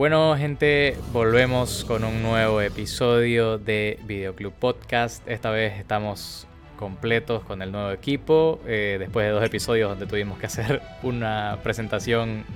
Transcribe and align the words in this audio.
Bueno, 0.00 0.34
gente, 0.34 0.96
volvemos 1.12 1.84
con 1.84 2.04
un 2.04 2.22
nuevo 2.22 2.62
episodio 2.62 3.58
de 3.58 3.98
Videoclub 4.06 4.54
Podcast. 4.54 5.28
Esta 5.28 5.50
vez 5.50 5.78
estamos 5.78 6.46
completos 6.78 7.44
con 7.44 7.60
el 7.60 7.70
nuevo 7.70 7.90
equipo, 7.90 8.60
eh, 8.66 8.96
después 8.98 9.26
de 9.26 9.32
dos 9.32 9.44
episodios 9.44 9.90
donde 9.90 10.06
tuvimos 10.06 10.38
que 10.38 10.46
hacer 10.46 10.80
una 11.02 11.58
presentación 11.62 12.46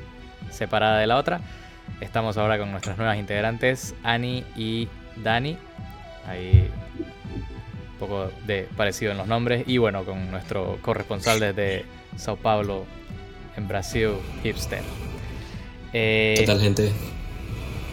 separada 0.50 0.98
de 0.98 1.06
la 1.06 1.18
otra. 1.18 1.42
Estamos 2.00 2.38
ahora 2.38 2.58
con 2.58 2.70
nuestras 2.70 2.96
nuevas 2.96 3.18
integrantes, 3.18 3.94
Ani 4.02 4.42
y 4.56 4.88
Dani. 5.22 5.58
Ahí 6.26 6.70
un 6.98 7.98
poco 7.98 8.30
de 8.46 8.66
parecido 8.74 9.12
en 9.12 9.18
los 9.18 9.26
nombres. 9.26 9.64
Y 9.66 9.76
bueno, 9.76 10.06
con 10.06 10.30
nuestro 10.30 10.78
corresponsal 10.80 11.40
desde 11.40 11.84
Sao 12.16 12.36
Paulo, 12.36 12.86
en 13.54 13.68
Brasil, 13.68 14.12
Hipster. 14.42 14.80
Eh, 15.92 16.36
¿Qué 16.38 16.46
tal, 16.46 16.58
gente? 16.58 16.90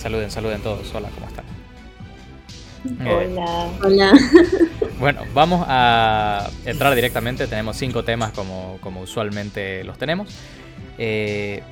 Saluden, 0.02 0.32
saluden 0.32 0.62
todos. 0.62 0.91
Hola, 0.96 1.10
¿cómo 1.14 1.28
están? 1.28 1.46
Hola. 3.08 3.70
Hola. 3.84 4.12
Bueno, 5.00 5.22
vamos 5.34 5.66
a 5.68 6.48
entrar 6.64 6.94
directamente. 6.94 7.48
Tenemos 7.48 7.76
cinco 7.76 8.04
temas 8.04 8.32
como, 8.34 8.78
como 8.82 9.02
usualmente 9.02 9.84
los 9.84 9.98
tenemos. 9.98 10.30
Eh, 11.00 11.64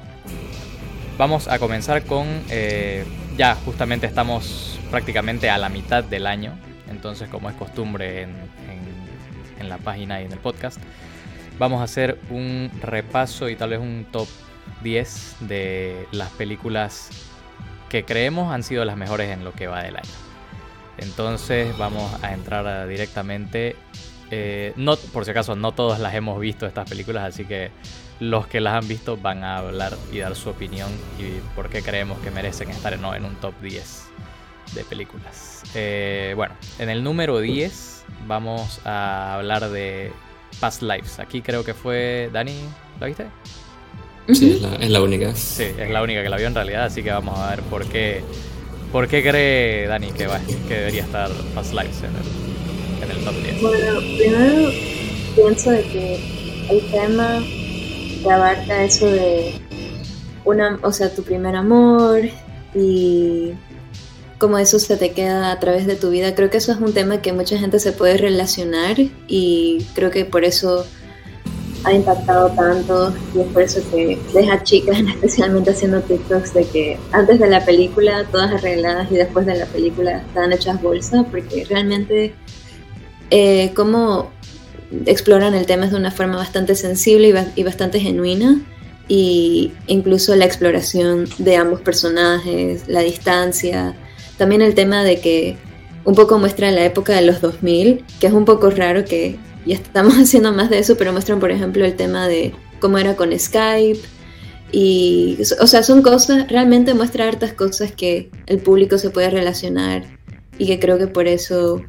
vamos 1.15 1.47
a 1.47 1.59
comenzar 1.59 2.05
con... 2.05 2.27
Eh, 2.49 3.05
ya, 3.37 3.53
justamente 3.53 4.07
estamos 4.07 4.79
prácticamente 4.89 5.49
a 5.49 5.59
la 5.59 5.69
mitad 5.69 6.03
del 6.03 6.25
año. 6.25 6.53
Entonces, 6.89 7.29
como 7.29 7.49
es 7.51 7.55
costumbre 7.55 8.23
en, 8.23 8.29
en, 8.29 9.59
en 9.59 9.69
la 9.69 9.77
página 9.77 10.21
y 10.21 10.25
en 10.25 10.31
el 10.31 10.39
podcast, 10.39 10.79
vamos 11.59 11.81
a 11.81 11.83
hacer 11.83 12.19
un 12.31 12.71
repaso 12.81 13.47
y 13.47 13.55
tal 13.55 13.71
vez 13.71 13.79
un 13.79 14.07
top 14.11 14.27
10 14.81 15.35
de 15.41 16.07
las 16.11 16.29
películas 16.31 17.28
que 17.89 18.05
creemos 18.05 18.53
han 18.53 18.63
sido 18.63 18.85
las 18.85 18.95
mejores 18.95 19.29
en 19.29 19.43
lo 19.43 19.53
que 19.53 19.67
va 19.67 19.83
del 19.83 19.97
año. 19.97 20.09
Entonces 20.97 21.77
vamos 21.77 22.11
a 22.23 22.33
entrar 22.33 22.87
directamente. 22.87 23.75
Eh, 24.31 24.73
por 25.11 25.25
si 25.25 25.31
acaso, 25.31 25.55
no 25.55 25.71
todos 25.71 25.99
las 25.99 26.13
hemos 26.13 26.39
visto 26.39 26.67
estas 26.67 26.87
películas, 26.87 27.23
así 27.23 27.45
que 27.45 27.71
los 28.19 28.47
que 28.47 28.59
las 28.59 28.73
han 28.73 28.87
visto 28.87 29.17
van 29.17 29.43
a 29.43 29.57
hablar 29.57 29.97
y 30.11 30.19
dar 30.19 30.35
su 30.35 30.49
opinión 30.49 30.89
y 31.17 31.39
por 31.55 31.69
qué 31.69 31.81
creemos 31.81 32.19
que 32.19 32.31
merecen 32.31 32.69
estar 32.69 32.93
en, 32.93 33.03
en 33.05 33.25
un 33.25 33.35
top 33.35 33.53
10 33.61 34.09
de 34.75 34.83
películas. 34.83 35.63
Eh, 35.73 36.33
bueno, 36.35 36.53
en 36.77 36.89
el 36.89 37.03
número 37.03 37.39
10 37.39 38.05
vamos 38.27 38.81
a 38.85 39.35
hablar 39.35 39.69
de 39.69 40.11
Past 40.59 40.81
Lives. 40.81 41.19
Aquí 41.19 41.41
creo 41.41 41.63
que 41.63 41.73
fue 41.73 42.29
Dani, 42.31 42.59
¿la 42.99 43.07
viste? 43.07 43.27
Sí, 44.33 44.61
es 44.79 44.89
la, 44.89 45.01
única. 45.01 45.35
Sí, 45.35 45.63
es 45.77 45.89
la 45.89 46.01
única 46.03 46.21
que 46.21 46.29
la 46.29 46.37
vio 46.37 46.47
en 46.47 46.55
realidad, 46.55 46.85
así 46.85 47.03
que 47.03 47.11
vamos 47.11 47.37
a 47.39 47.51
ver 47.51 47.61
por 47.63 47.85
qué, 47.85 48.21
por 48.91 49.07
qué 49.07 49.23
cree 49.23 49.87
Dani 49.87 50.11
que, 50.11 50.27
va, 50.27 50.39
que 50.67 50.73
debería 50.73 51.03
estar 51.03 51.29
Fast 51.53 51.73
Lives 51.73 52.01
en 52.03 52.15
el, 52.15 53.11
en 53.11 53.17
el 53.17 53.23
top 53.23 53.35
10. 53.43 53.61
Bueno, 53.61 53.99
primero 54.17 54.71
pienso 55.35 55.71
de 55.71 55.81
que 55.83 56.19
el 56.69 56.91
tema 56.91 57.43
que 58.23 58.31
abarca 58.31 58.83
eso 58.83 59.07
de 59.07 59.53
una, 60.45 60.79
o 60.83 60.91
sea, 60.91 61.13
tu 61.13 61.23
primer 61.23 61.55
amor 61.55 62.21
y 62.75 63.51
cómo 64.37 64.57
eso 64.57 64.79
se 64.79 64.97
te 64.97 65.11
queda 65.11 65.51
a 65.51 65.59
través 65.59 65.85
de 65.85 65.95
tu 65.95 66.09
vida. 66.09 66.35
Creo 66.35 66.49
que 66.49 66.57
eso 66.57 66.71
es 66.71 66.79
un 66.79 66.93
tema 66.93 67.21
que 67.21 67.33
mucha 67.33 67.57
gente 67.57 67.79
se 67.79 67.91
puede 67.91 68.17
relacionar 68.17 68.95
y 69.27 69.85
creo 69.93 70.11
que 70.11 70.25
por 70.25 70.43
eso 70.43 70.85
ha 71.83 71.93
impactado 71.93 72.49
tanto 72.49 73.13
y 73.35 73.39
es 73.39 73.47
por 73.47 73.61
eso 73.61 73.81
que 73.91 74.19
deja 74.33 74.61
chicas 74.63 74.97
especialmente 75.15 75.71
haciendo 75.71 76.01
TikToks 76.01 76.53
de 76.53 76.65
que 76.65 76.97
antes 77.11 77.39
de 77.39 77.47
la 77.47 77.63
película 77.63 78.25
todas 78.31 78.51
arregladas 78.51 79.11
y 79.11 79.15
después 79.15 79.45
de 79.45 79.55
la 79.55 79.65
película 79.65 80.17
están 80.17 80.51
hechas 80.51 80.81
bolsa 80.81 81.23
porque 81.31 81.65
realmente 81.65 82.33
eh, 83.31 83.71
como 83.75 84.31
exploran 85.05 85.53
el 85.53 85.65
tema 85.65 85.87
de 85.87 85.95
una 85.95 86.11
forma 86.11 86.37
bastante 86.37 86.75
sensible 86.75 87.33
y, 87.55 87.63
bastante 87.63 87.99
genuina 87.99 88.59
y 89.07 89.71
incluso 89.87 90.35
la 90.35 90.45
exploración 90.45 91.27
de 91.37 91.55
ambos 91.55 91.81
personajes, 91.81 92.87
la 92.87 93.01
distancia, 93.01 93.95
también 94.37 94.61
el 94.61 94.75
tema 94.75 95.03
de 95.03 95.19
que 95.19 95.57
un 96.05 96.15
poco 96.15 96.39
muestra 96.39 96.71
la 96.71 96.85
época 96.85 97.13
de 97.13 97.21
los 97.21 97.41
2000, 97.41 98.03
que 98.19 98.27
es 98.27 98.33
un 98.33 98.45
poco 98.45 98.69
raro 98.69 99.05
que 99.05 99.37
y 99.69 99.73
estamos 99.73 100.15
haciendo 100.17 100.51
más 100.51 100.71
de 100.71 100.79
eso, 100.79 100.97
pero 100.97 101.11
muestran, 101.11 101.39
por 101.39 101.51
ejemplo, 101.51 101.85
el 101.85 101.95
tema 101.95 102.27
de 102.27 102.53
cómo 102.79 102.97
era 102.97 103.15
con 103.15 103.37
Skype. 103.37 103.99
Y, 104.71 105.37
o 105.61 105.67
sea, 105.67 105.83
son 105.83 106.01
cosas, 106.01 106.47
realmente 106.49 106.95
muestra 106.95 107.27
hartas 107.27 107.53
cosas 107.53 107.91
que 107.91 108.31
el 108.47 108.57
público 108.57 108.97
se 108.97 109.11
puede 109.11 109.29
relacionar 109.29 110.05
y 110.57 110.65
que 110.65 110.79
creo 110.79 110.97
que 110.97 111.05
por 111.05 111.27
eso, 111.27 111.83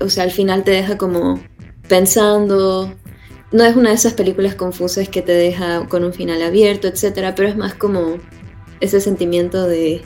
o 0.00 0.08
sea, 0.08 0.22
al 0.22 0.30
final 0.30 0.62
te 0.62 0.70
deja 0.70 0.98
como 0.98 1.40
pensando. 1.88 2.94
No 3.50 3.64
es 3.64 3.74
una 3.74 3.88
de 3.88 3.96
esas 3.96 4.14
películas 4.14 4.54
confusas 4.54 5.08
que 5.08 5.22
te 5.22 5.32
deja 5.32 5.88
con 5.88 6.04
un 6.04 6.12
final 6.12 6.40
abierto, 6.42 6.86
etcétera, 6.86 7.34
pero 7.34 7.48
es 7.48 7.56
más 7.56 7.74
como 7.74 8.18
ese 8.80 9.00
sentimiento 9.00 9.66
de 9.66 10.00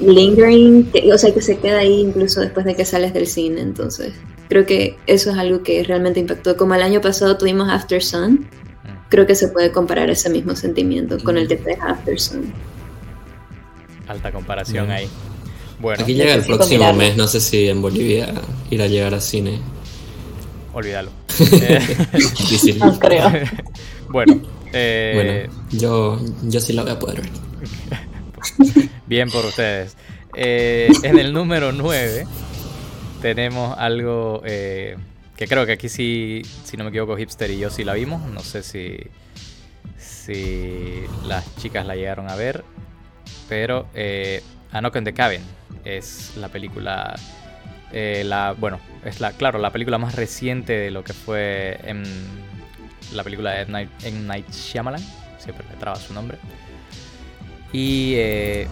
lingering, 0.00 0.90
o 1.12 1.18
sea, 1.18 1.34
que 1.34 1.42
se 1.42 1.58
queda 1.58 1.80
ahí 1.80 2.00
incluso 2.00 2.40
después 2.40 2.64
de 2.64 2.74
que 2.74 2.86
sales 2.86 3.12
del 3.12 3.26
cine, 3.26 3.60
entonces 3.60 4.14
creo 4.50 4.66
que 4.66 4.98
eso 5.06 5.30
es 5.30 5.38
algo 5.38 5.62
que 5.62 5.82
realmente 5.84 6.20
impactó. 6.20 6.56
Como 6.56 6.74
el 6.74 6.82
año 6.82 7.00
pasado 7.00 7.38
tuvimos 7.38 7.70
After 7.70 8.02
Sun, 8.02 8.46
creo 9.08 9.24
que 9.26 9.36
se 9.36 9.48
puede 9.48 9.70
comparar 9.70 10.10
ese 10.10 10.28
mismo 10.28 10.54
sentimiento 10.56 11.18
con 11.20 11.38
el 11.38 11.48
que 11.48 11.56
te 11.56 11.70
deja 11.70 11.92
After 11.92 12.20
Sun. 12.20 12.52
Alta 14.08 14.32
comparación 14.32 14.90
ahí. 14.90 15.08
Bueno, 15.78 16.02
aquí 16.02 16.14
llega 16.14 16.34
el 16.34 16.42
próximo 16.42 16.92
mes, 16.92 17.16
no 17.16 17.26
sé 17.26 17.40
si 17.40 17.68
en 17.68 17.80
Bolivia 17.80 18.34
irá 18.70 18.84
a 18.84 18.88
llegar 18.88 19.14
a 19.14 19.20
cine. 19.20 19.60
Olvídalo. 20.74 21.10
Difícil. 21.38 22.78
No 22.84 22.98
creo. 22.98 23.30
bueno, 24.08 24.42
eh... 24.72 25.48
bueno, 25.48 25.64
yo, 25.70 26.20
yo 26.42 26.60
sí 26.60 26.72
la 26.72 26.82
voy 26.82 26.90
a 26.90 26.98
poder 26.98 27.22
ver. 27.22 27.30
Bien 29.06 29.30
por 29.30 29.46
ustedes. 29.46 29.96
Eh, 30.34 30.88
en 31.02 31.18
el 31.18 31.32
número 31.32 31.72
9 31.72 32.26
tenemos 33.20 33.76
algo 33.78 34.42
eh, 34.44 34.96
que 35.36 35.46
creo 35.46 35.64
que 35.64 35.72
aquí 35.72 35.88
sí, 35.88 36.42
si 36.64 36.76
no 36.76 36.84
me 36.84 36.90
equivoco, 36.90 37.16
Hipster 37.16 37.50
y 37.50 37.58
yo 37.58 37.70
sí 37.70 37.84
la 37.84 37.94
vimos. 37.94 38.22
No 38.26 38.40
sé 38.40 38.62
si, 38.62 38.98
si 39.96 41.02
las 41.26 41.56
chicas 41.56 41.86
la 41.86 41.96
llegaron 41.96 42.28
a 42.28 42.36
ver. 42.36 42.64
Pero 43.48 43.86
eh, 43.94 44.42
A 44.72 44.82
the 44.90 45.14
Cabin 45.14 45.40
es 45.84 46.32
la 46.36 46.48
película. 46.48 47.14
Eh, 47.92 48.22
la, 48.24 48.54
bueno, 48.56 48.80
es 49.04 49.20
la, 49.20 49.32
claro, 49.32 49.58
la 49.58 49.70
película 49.70 49.98
más 49.98 50.14
reciente 50.14 50.74
de 50.74 50.90
lo 50.90 51.02
que 51.04 51.12
fue 51.12 51.80
en 51.84 52.04
la 53.12 53.24
película 53.24 53.52
de 53.52 53.66
Night. 53.66 53.90
Night 54.02 54.50
Shyamalan. 54.50 55.02
Siempre 55.38 55.64
me 55.70 55.76
traba 55.76 55.96
su 55.96 56.12
nombre. 56.12 56.38
Y 57.72 58.14
eh, 58.16 58.68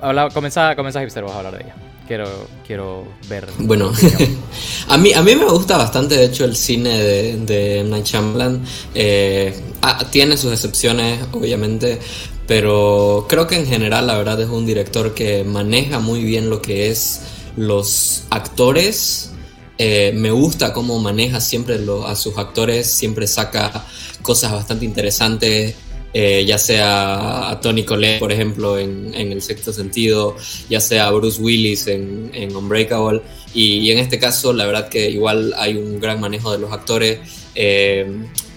habla, 0.00 0.28
comenzá, 0.30 0.74
comenzá 0.76 1.00
Hipster, 1.00 1.24
a 1.24 1.36
hablar 1.38 1.56
de 1.56 1.64
ella. 1.64 1.74
Quiero, 2.06 2.26
quiero 2.66 3.06
ver. 3.28 3.46
Bueno, 3.58 3.92
a, 4.88 4.96
mí, 4.96 5.12
a 5.12 5.22
mí 5.22 5.36
me 5.36 5.44
gusta 5.44 5.76
bastante, 5.76 6.16
de 6.16 6.24
hecho, 6.24 6.44
el 6.44 6.56
cine 6.56 6.98
de, 6.98 7.36
de 7.36 7.84
Night 7.84 8.06
Shyamalan. 8.06 8.64
Eh, 8.94 9.54
ah, 9.82 10.04
tiene 10.10 10.36
sus 10.36 10.52
excepciones, 10.52 11.20
obviamente, 11.32 12.00
pero 12.48 13.26
creo 13.28 13.46
que 13.46 13.56
en 13.56 13.66
general, 13.66 14.08
la 14.08 14.16
verdad, 14.16 14.40
es 14.40 14.48
un 14.48 14.66
director 14.66 15.14
que 15.14 15.44
maneja 15.44 16.00
muy 16.00 16.24
bien 16.24 16.50
lo 16.50 16.60
que 16.60 16.90
es 16.90 17.20
los 17.56 18.24
actores. 18.30 19.30
Eh, 19.78 20.12
me 20.16 20.30
gusta 20.30 20.72
cómo 20.72 20.98
maneja 20.98 21.40
siempre 21.40 21.78
a 22.06 22.14
sus 22.16 22.36
actores, 22.36 22.90
siempre 22.90 23.26
saca 23.28 23.84
cosas 24.22 24.52
bastante 24.52 24.84
interesantes. 24.84 25.76
Eh, 26.12 26.44
ya 26.44 26.58
sea 26.58 27.50
a 27.50 27.60
Tony 27.60 27.84
Collette, 27.84 28.18
por 28.18 28.32
ejemplo, 28.32 28.78
en, 28.78 29.14
El 29.14 29.40
Sexto 29.40 29.72
Sentido, 29.72 30.36
ya 30.68 30.80
sea 30.80 31.06
a 31.06 31.10
Bruce 31.12 31.40
Willis 31.40 31.86
en, 31.86 32.30
Unbreakable. 32.54 33.22
Y, 33.54 33.90
en 33.90 33.98
este 33.98 34.18
caso, 34.18 34.52
la 34.52 34.66
verdad 34.66 34.88
que 34.88 35.08
igual 35.08 35.54
hay 35.56 35.76
un 35.76 36.00
gran 36.00 36.20
manejo 36.20 36.52
de 36.52 36.58
los 36.58 36.72
actores. 36.72 37.20
Eh, 37.54 38.10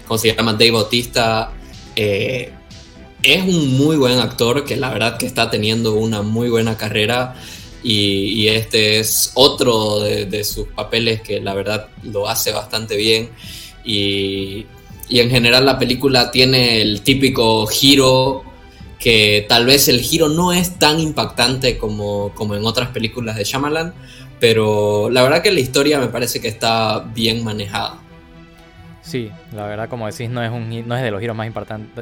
como 0.07 0.17
se 0.17 0.33
llama 0.35 0.53
Dave 0.53 0.71
Bautista, 0.71 1.53
eh, 1.95 2.51
es 3.21 3.43
un 3.43 3.77
muy 3.77 3.97
buen 3.97 4.19
actor 4.19 4.65
que 4.65 4.75
la 4.75 4.89
verdad 4.89 5.17
que 5.17 5.27
está 5.27 5.49
teniendo 5.49 5.93
una 5.93 6.23
muy 6.23 6.49
buena 6.49 6.75
carrera. 6.75 7.35
Y, 7.83 8.47
este 8.47 8.99
es 8.99 9.31
otro 9.35 9.99
de, 9.99 10.25
de 10.25 10.43
sus 10.43 10.69
papeles 10.69 11.21
que 11.21 11.39
la 11.39 11.53
verdad 11.53 11.89
lo 12.01 12.27
hace 12.27 12.51
bastante 12.51 12.97
bien. 12.97 13.29
Y, 13.85 14.65
y 15.09 15.19
en 15.19 15.29
general 15.29 15.65
la 15.65 15.77
película 15.77 16.31
tiene 16.31 16.81
el 16.81 17.01
típico 17.01 17.65
giro 17.67 18.43
que 18.99 19.45
tal 19.49 19.65
vez 19.65 19.89
el 19.89 19.99
giro 19.99 20.29
no 20.29 20.53
es 20.53 20.79
tan 20.79 20.99
impactante 20.99 21.77
como, 21.77 22.31
como 22.35 22.55
en 22.55 22.65
otras 22.65 22.89
películas 22.89 23.35
de 23.35 23.43
Shyamalan, 23.43 23.93
pero 24.39 25.09
la 25.09 25.23
verdad 25.23 25.41
que 25.41 25.51
la 25.51 25.59
historia 25.59 25.99
me 25.99 26.07
parece 26.07 26.39
que 26.39 26.47
está 26.47 26.99
bien 27.13 27.43
manejada. 27.43 27.99
Sí, 29.01 29.29
la 29.51 29.67
verdad, 29.67 29.89
como 29.89 30.07
decís, 30.07 30.29
no 30.29 30.41
es, 30.41 30.49
un, 30.49 30.87
no 30.87 30.95
es 30.95 31.03
de 31.03 31.11
los 31.11 31.19
giros 31.19 31.35
más 31.35 31.47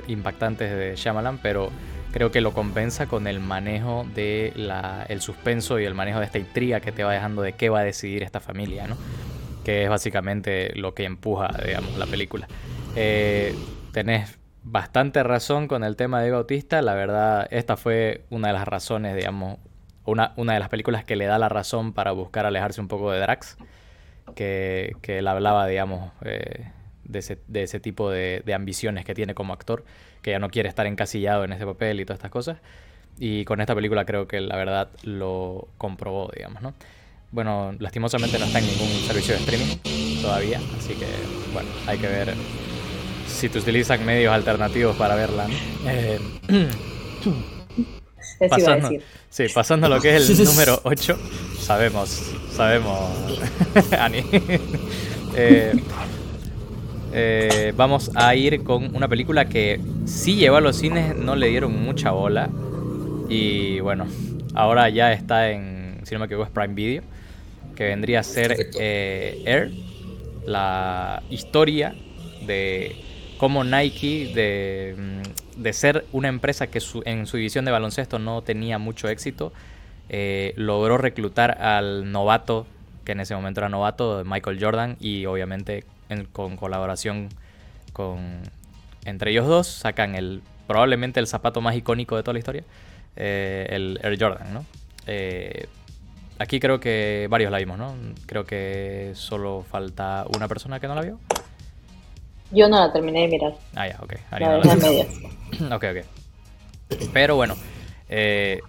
impactantes 0.07 0.71
de 0.71 0.95
Shyamalan, 0.95 1.39
pero 1.39 1.71
creo 2.11 2.31
que 2.31 2.41
lo 2.41 2.53
compensa 2.53 3.07
con 3.07 3.25
el 3.25 3.39
manejo 3.39 4.05
de 4.13 4.53
la, 4.55 5.07
suspenso 5.19 5.79
y 5.79 5.85
el 5.85 5.95
manejo 5.95 6.19
de 6.19 6.25
esta 6.25 6.37
intriga 6.37 6.79
que 6.79 6.91
te 6.91 7.03
va 7.03 7.13
dejando 7.13 7.41
de 7.41 7.53
qué 7.53 7.69
va 7.69 7.79
a 7.79 7.83
decidir 7.83 8.21
esta 8.23 8.39
familia, 8.39 8.87
¿no? 8.87 8.97
Que 9.65 9.83
es 9.83 9.89
básicamente 9.89 10.73
lo 10.75 10.93
que 10.93 11.05
empuja, 11.05 11.49
digamos, 11.65 11.97
la 11.97 12.05
película. 12.05 12.47
Eh, 12.95 13.55
tenés 13.93 14.37
bastante 14.63 15.23
razón 15.23 15.67
con 15.67 15.83
el 15.83 15.95
tema 15.95 16.21
de 16.21 16.31
Bautista. 16.31 16.81
La 16.81 16.93
verdad, 16.93 17.47
esta 17.51 17.77
fue 17.77 18.23
una 18.29 18.49
de 18.49 18.53
las 18.53 18.67
razones, 18.67 19.15
digamos, 19.15 19.59
una, 20.05 20.33
una 20.35 20.53
de 20.53 20.59
las 20.59 20.69
películas 20.69 21.03
que 21.03 21.15
le 21.15 21.25
da 21.25 21.39
la 21.39 21.49
razón 21.49 21.93
para 21.93 22.11
buscar 22.11 22.45
alejarse 22.45 22.81
un 22.81 22.87
poco 22.87 23.11
de 23.11 23.19
Drax. 23.19 23.57
Que, 24.35 24.95
que 25.01 25.17
él 25.17 25.27
hablaba, 25.27 25.67
digamos, 25.67 26.11
eh, 26.21 26.69
de 27.03 27.19
ese, 27.19 27.39
de 27.47 27.63
ese 27.63 27.79
tipo 27.79 28.09
de, 28.09 28.43
ambiciones 28.53 29.05
que 29.05 29.13
tiene 29.13 29.35
como 29.35 29.53
actor, 29.53 29.83
que 30.21 30.31
ya 30.31 30.39
no 30.39 30.49
quiere 30.49 30.69
estar 30.69 30.87
encasillado 30.87 31.43
en 31.43 31.51
ese 31.53 31.65
papel 31.65 31.99
y 31.99 32.05
todas 32.05 32.19
estas 32.19 32.31
cosas. 32.31 32.57
Y 33.19 33.45
con 33.45 33.61
esta 33.61 33.75
película 33.75 34.05
creo 34.05 34.27
que 34.27 34.39
la 34.41 34.55
verdad 34.55 34.89
lo 35.03 35.67
comprobó, 35.77 36.31
digamos, 36.33 36.61
¿no? 36.61 36.73
Bueno, 37.31 37.73
lastimosamente 37.79 38.37
no 38.39 38.45
está 38.45 38.59
en 38.59 38.67
ningún 38.67 38.87
servicio 38.87 39.33
de 39.35 39.39
streaming 39.41 40.21
todavía, 40.21 40.59
así 40.77 40.93
que, 40.93 41.07
bueno, 41.53 41.69
hay 41.87 41.97
que 41.97 42.07
ver 42.07 42.33
si 43.31 43.49
te 43.49 43.59
utilizan 43.59 44.05
medios 44.05 44.33
alternativos 44.33 44.95
para 44.95 45.15
verla. 45.15 45.47
Eh, 45.85 46.19
pasando, 48.49 48.89
sí, 49.29 49.45
pasando 49.53 49.87
a 49.87 49.89
lo 49.89 50.01
que 50.01 50.15
es 50.15 50.29
el 50.29 50.45
número 50.45 50.79
8, 50.83 51.17
sabemos, 51.59 52.31
sabemos, 52.55 53.11
Ani. 53.99 54.23
eh, 55.35 55.73
eh, 57.13 57.73
vamos 57.75 58.11
a 58.15 58.33
ir 58.35 58.63
con 58.63 58.95
una 58.95 59.07
película 59.07 59.45
que 59.45 59.79
sí 60.05 60.35
llevó 60.35 60.57
a 60.57 60.61
los 60.61 60.77
cines, 60.77 61.15
no 61.15 61.35
le 61.35 61.47
dieron 61.47 61.81
mucha 61.81 62.11
bola. 62.11 62.49
Y 63.29 63.79
bueno, 63.79 64.07
ahora 64.53 64.89
ya 64.89 65.11
está 65.11 65.51
en, 65.51 66.01
si 66.03 66.13
no 66.13 66.19
me 66.19 66.25
equivoco, 66.25 66.45
es 66.45 66.51
Prime 66.51 66.73
Video, 66.73 67.03
que 67.75 67.85
vendría 67.85 68.21
a 68.21 68.23
ser 68.23 68.69
eh, 68.79 69.41
Air, 69.45 69.71
la 70.45 71.21
historia 71.29 71.95
de 72.45 72.95
cómo 73.41 73.63
Nike, 73.63 74.31
de, 74.35 74.95
mm, 74.95 75.61
de 75.63 75.73
ser 75.73 76.05
una 76.11 76.27
empresa 76.27 76.67
que 76.67 76.79
en 77.05 77.25
su 77.25 77.37
división 77.37 77.65
de 77.65 77.71
baloncesto 77.71 78.19
no 78.19 78.43
tenía 78.43 78.77
mucho 78.77 79.09
éxito, 79.09 79.51
eh, 80.09 80.53
logró 80.57 80.99
reclutar 80.99 81.59
al 81.59 82.11
novato, 82.11 82.67
que 83.03 83.13
en 83.13 83.19
ese 83.19 83.33
momento 83.33 83.59
era 83.59 83.67
novato, 83.67 84.21
Michael 84.27 84.63
Jordan, 84.63 84.95
y 84.99 85.25
obviamente 85.25 85.85
con 86.33 86.55
colaboración 86.55 87.29
con 87.93 88.41
entre 89.05 89.31
ellos 89.31 89.47
dos 89.47 89.65
sacan 89.65 90.13
el 90.13 90.43
probablemente 90.67 91.19
el 91.19 91.25
zapato 91.25 91.61
más 91.61 91.75
icónico 91.75 92.15
de 92.17 92.21
toda 92.21 92.33
la 92.33 92.39
historia, 92.39 92.63
eh, 93.15 93.65
el 93.71 93.99
Air 94.03 94.21
Jordan, 94.21 94.53
¿no? 94.53 94.65
Eh, 95.07 95.65
aquí 96.37 96.59
creo 96.59 96.79
que 96.79 97.25
varios 97.27 97.51
la 97.51 97.57
vimos, 97.57 97.79
¿no? 97.79 97.95
Creo 98.27 98.45
que 98.45 99.13
solo 99.15 99.65
falta 99.67 100.27
una 100.35 100.47
persona 100.47 100.79
que 100.79 100.87
no 100.87 100.93
la 100.93 101.01
vio. 101.01 101.19
Yo 102.51 102.67
no 102.67 102.79
la 102.79 102.91
terminé 102.91 103.21
de 103.21 103.27
mirar. 103.27 103.53
Ah, 103.75 103.87
ya, 103.87 103.99
ok. 104.01 104.13
La 104.39 104.57
ok, 105.75 105.83
ok. 105.83 106.05
Pero 107.13 107.35
bueno, 107.35 107.55
eh, 108.09 108.59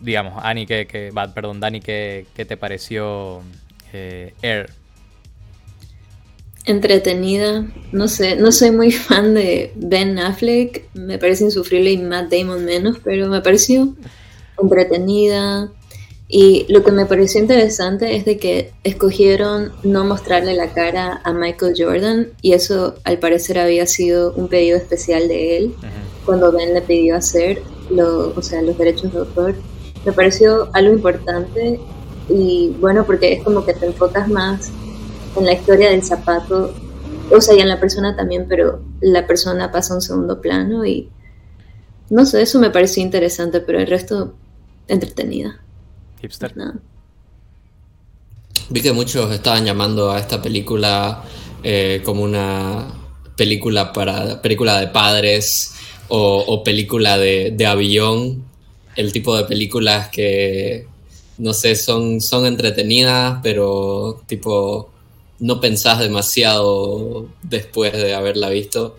digamos, 0.00 0.42
Ani, 0.44 0.66
que, 0.66 0.86
que 0.86 1.12
perdón, 1.34 1.60
Dani, 1.60 1.80
¿qué, 1.80 2.26
qué 2.34 2.44
te 2.44 2.56
pareció 2.56 3.42
Air? 3.92 4.70
entretenida. 6.64 7.66
No 7.92 8.08
sé, 8.08 8.36
no 8.36 8.52
soy 8.52 8.70
muy 8.70 8.92
fan 8.92 9.34
de 9.34 9.72
Ben 9.74 10.18
Affleck, 10.18 10.84
me 10.94 11.18
parece 11.18 11.44
insufrible 11.44 11.92
y 11.92 11.98
Matt 11.98 12.30
Damon 12.30 12.64
menos, 12.64 12.98
pero 13.02 13.28
me 13.28 13.40
pareció 13.40 13.94
entretenida. 14.60 15.70
Y 16.34 16.64
lo 16.72 16.82
que 16.82 16.92
me 16.92 17.04
pareció 17.04 17.42
interesante 17.42 18.16
es 18.16 18.24
de 18.24 18.38
que 18.38 18.72
escogieron 18.84 19.70
no 19.82 20.02
mostrarle 20.02 20.54
la 20.54 20.72
cara 20.72 21.20
a 21.24 21.34
Michael 21.34 21.74
Jordan 21.76 22.28
y 22.40 22.54
eso 22.54 22.94
al 23.04 23.18
parecer 23.18 23.58
había 23.58 23.86
sido 23.86 24.32
un 24.32 24.48
pedido 24.48 24.78
especial 24.78 25.28
de 25.28 25.58
él 25.58 25.74
cuando 26.24 26.50
Ben 26.50 26.72
le 26.72 26.80
pidió 26.80 27.16
hacer 27.16 27.60
lo, 27.90 28.32
o 28.34 28.40
sea, 28.40 28.62
los 28.62 28.78
derechos 28.78 29.12
de 29.12 29.18
autor. 29.18 29.54
Me 30.06 30.12
pareció 30.12 30.70
algo 30.72 30.94
importante 30.94 31.78
y 32.30 32.74
bueno 32.80 33.04
porque 33.04 33.34
es 33.34 33.44
como 33.44 33.66
que 33.66 33.74
te 33.74 33.84
enfocas 33.84 34.26
más 34.26 34.70
en 35.36 35.44
la 35.44 35.52
historia 35.52 35.90
del 35.90 36.02
zapato, 36.02 36.72
o 37.30 37.40
sea, 37.42 37.54
y 37.54 37.60
en 37.60 37.68
la 37.68 37.78
persona 37.78 38.16
también, 38.16 38.46
pero 38.48 38.80
la 39.02 39.26
persona 39.26 39.70
pasa 39.70 39.92
a 39.92 39.96
un 39.96 40.02
segundo 40.02 40.40
plano 40.40 40.86
y 40.86 41.10
no 42.08 42.24
sé, 42.24 42.40
eso 42.40 42.58
me 42.58 42.70
pareció 42.70 43.02
interesante, 43.02 43.60
pero 43.60 43.78
el 43.78 43.86
resto 43.86 44.32
entretenida. 44.88 45.61
Hipster. 46.22 46.54
Vi 48.70 48.80
que 48.80 48.92
muchos 48.92 49.32
estaban 49.32 49.64
llamando 49.64 50.10
a 50.10 50.18
esta 50.18 50.40
película 50.40 51.22
eh, 51.62 52.00
como 52.04 52.22
una 52.22 52.86
película 53.36 53.92
para 53.92 54.40
película 54.40 54.80
de 54.80 54.86
padres 54.88 55.74
o, 56.08 56.62
película 56.62 57.16
de, 57.16 57.52
de, 57.52 57.66
avión, 57.66 58.44
el 58.96 59.12
tipo 59.12 59.34
de 59.34 59.44
películas 59.44 60.08
que 60.08 60.86
no 61.38 61.54
sé, 61.54 61.74
son, 61.74 62.20
son 62.20 62.46
entretenidas, 62.46 63.40
pero 63.42 64.22
tipo 64.26 64.90
no 65.40 65.60
pensás 65.60 65.98
demasiado 65.98 67.28
después 67.42 67.92
de 67.94 68.14
haberla 68.14 68.48
visto. 68.48 68.96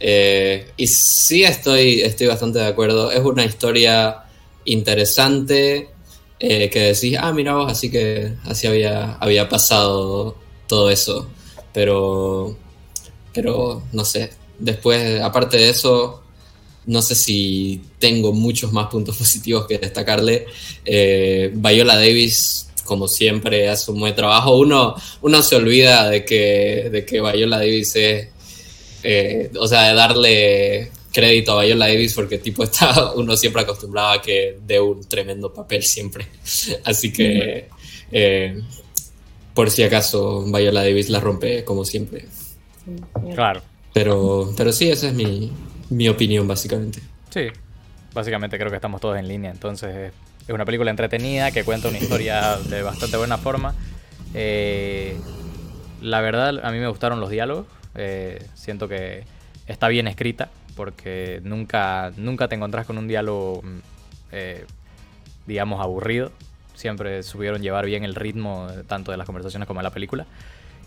Eh, 0.00 0.68
y 0.76 0.86
sí 0.88 1.44
estoy, 1.44 2.02
estoy 2.02 2.26
bastante 2.26 2.58
de 2.58 2.66
acuerdo. 2.66 3.10
Es 3.10 3.20
una 3.20 3.44
historia 3.44 4.24
interesante 4.64 5.88
eh, 6.44 6.68
que 6.70 6.80
decís, 6.80 7.16
ah, 7.20 7.32
mira 7.32 7.54
vos, 7.54 7.70
así 7.70 7.88
que 7.88 8.34
así 8.44 8.66
había, 8.66 9.12
había 9.14 9.48
pasado 9.48 10.36
todo 10.66 10.90
eso. 10.90 11.28
Pero, 11.72 12.56
pero 13.32 13.84
no 13.92 14.04
sé. 14.04 14.30
Después, 14.58 15.20
aparte 15.20 15.56
de 15.56 15.70
eso, 15.70 16.24
no 16.86 17.00
sé 17.00 17.14
si 17.14 17.80
tengo 18.00 18.32
muchos 18.32 18.72
más 18.72 18.88
puntos 18.88 19.16
positivos 19.18 19.68
que 19.68 19.78
destacarle. 19.78 20.46
Eh, 20.84 21.52
Viola 21.54 21.94
Davis 21.94 22.68
como 22.84 23.06
siempre, 23.06 23.68
hace 23.68 23.92
un 23.92 24.00
buen 24.00 24.14
trabajo. 24.16 24.56
Uno, 24.56 24.96
uno 25.20 25.42
se 25.42 25.54
olvida 25.54 26.10
de 26.10 26.24
que, 26.24 26.88
de 26.90 27.06
que 27.06 27.20
Viola 27.20 27.58
Davis 27.58 27.94
es, 27.94 28.28
eh, 29.04 29.50
o 29.56 29.68
sea, 29.68 29.88
de 29.88 29.94
darle 29.94 30.90
crédito 31.12 31.58
a 31.58 31.64
Viola 31.64 31.86
Davis 31.86 32.14
porque 32.14 32.38
tipo 32.38 32.62
está 32.64 33.12
uno 33.12 33.36
siempre 33.36 33.62
acostumbrado 33.62 34.12
a 34.12 34.22
que 34.22 34.58
dé 34.64 34.80
un 34.80 35.06
tremendo 35.06 35.52
papel 35.52 35.82
siempre. 35.82 36.26
Así 36.84 37.12
que, 37.12 37.68
eh, 38.10 38.60
por 39.54 39.70
si 39.70 39.82
acaso, 39.82 40.44
Viola 40.44 40.82
Davis 40.82 41.10
la 41.10 41.20
rompe 41.20 41.64
como 41.64 41.84
siempre. 41.84 42.26
Claro. 43.34 43.62
Pero, 43.92 44.52
pero 44.56 44.72
sí, 44.72 44.90
esa 44.90 45.08
es 45.08 45.14
mi, 45.14 45.52
mi 45.90 46.08
opinión, 46.08 46.48
básicamente. 46.48 47.00
Sí, 47.30 47.48
básicamente 48.14 48.58
creo 48.58 48.70
que 48.70 48.76
estamos 48.76 49.00
todos 49.00 49.18
en 49.18 49.28
línea, 49.28 49.50
entonces 49.50 50.12
es 50.46 50.54
una 50.54 50.64
película 50.64 50.90
entretenida 50.90 51.50
que 51.50 51.62
cuenta 51.62 51.88
una 51.88 51.98
historia 51.98 52.56
de 52.56 52.82
bastante 52.82 53.16
buena 53.16 53.38
forma. 53.38 53.74
Eh, 54.34 55.16
la 56.00 56.20
verdad, 56.20 56.64
a 56.64 56.72
mí 56.72 56.78
me 56.78 56.88
gustaron 56.88 57.20
los 57.20 57.30
diálogos. 57.30 57.66
Eh, 57.94 58.42
siento 58.54 58.88
que 58.88 59.24
está 59.66 59.88
bien 59.88 60.08
escrita 60.08 60.50
porque 60.76 61.40
nunca, 61.44 62.12
nunca 62.16 62.48
te 62.48 62.54
encontrás 62.54 62.86
con 62.86 62.98
un 62.98 63.08
diálogo, 63.08 63.62
mm, 63.62 63.78
eh, 64.32 64.66
digamos, 65.46 65.80
aburrido. 65.80 66.32
Siempre 66.74 67.22
supieron 67.22 67.62
llevar 67.62 67.86
bien 67.86 68.04
el 68.04 68.14
ritmo 68.14 68.68
tanto 68.86 69.10
de 69.10 69.16
las 69.16 69.26
conversaciones 69.26 69.66
como 69.66 69.80
de 69.80 69.84
la 69.84 69.90
película. 69.90 70.26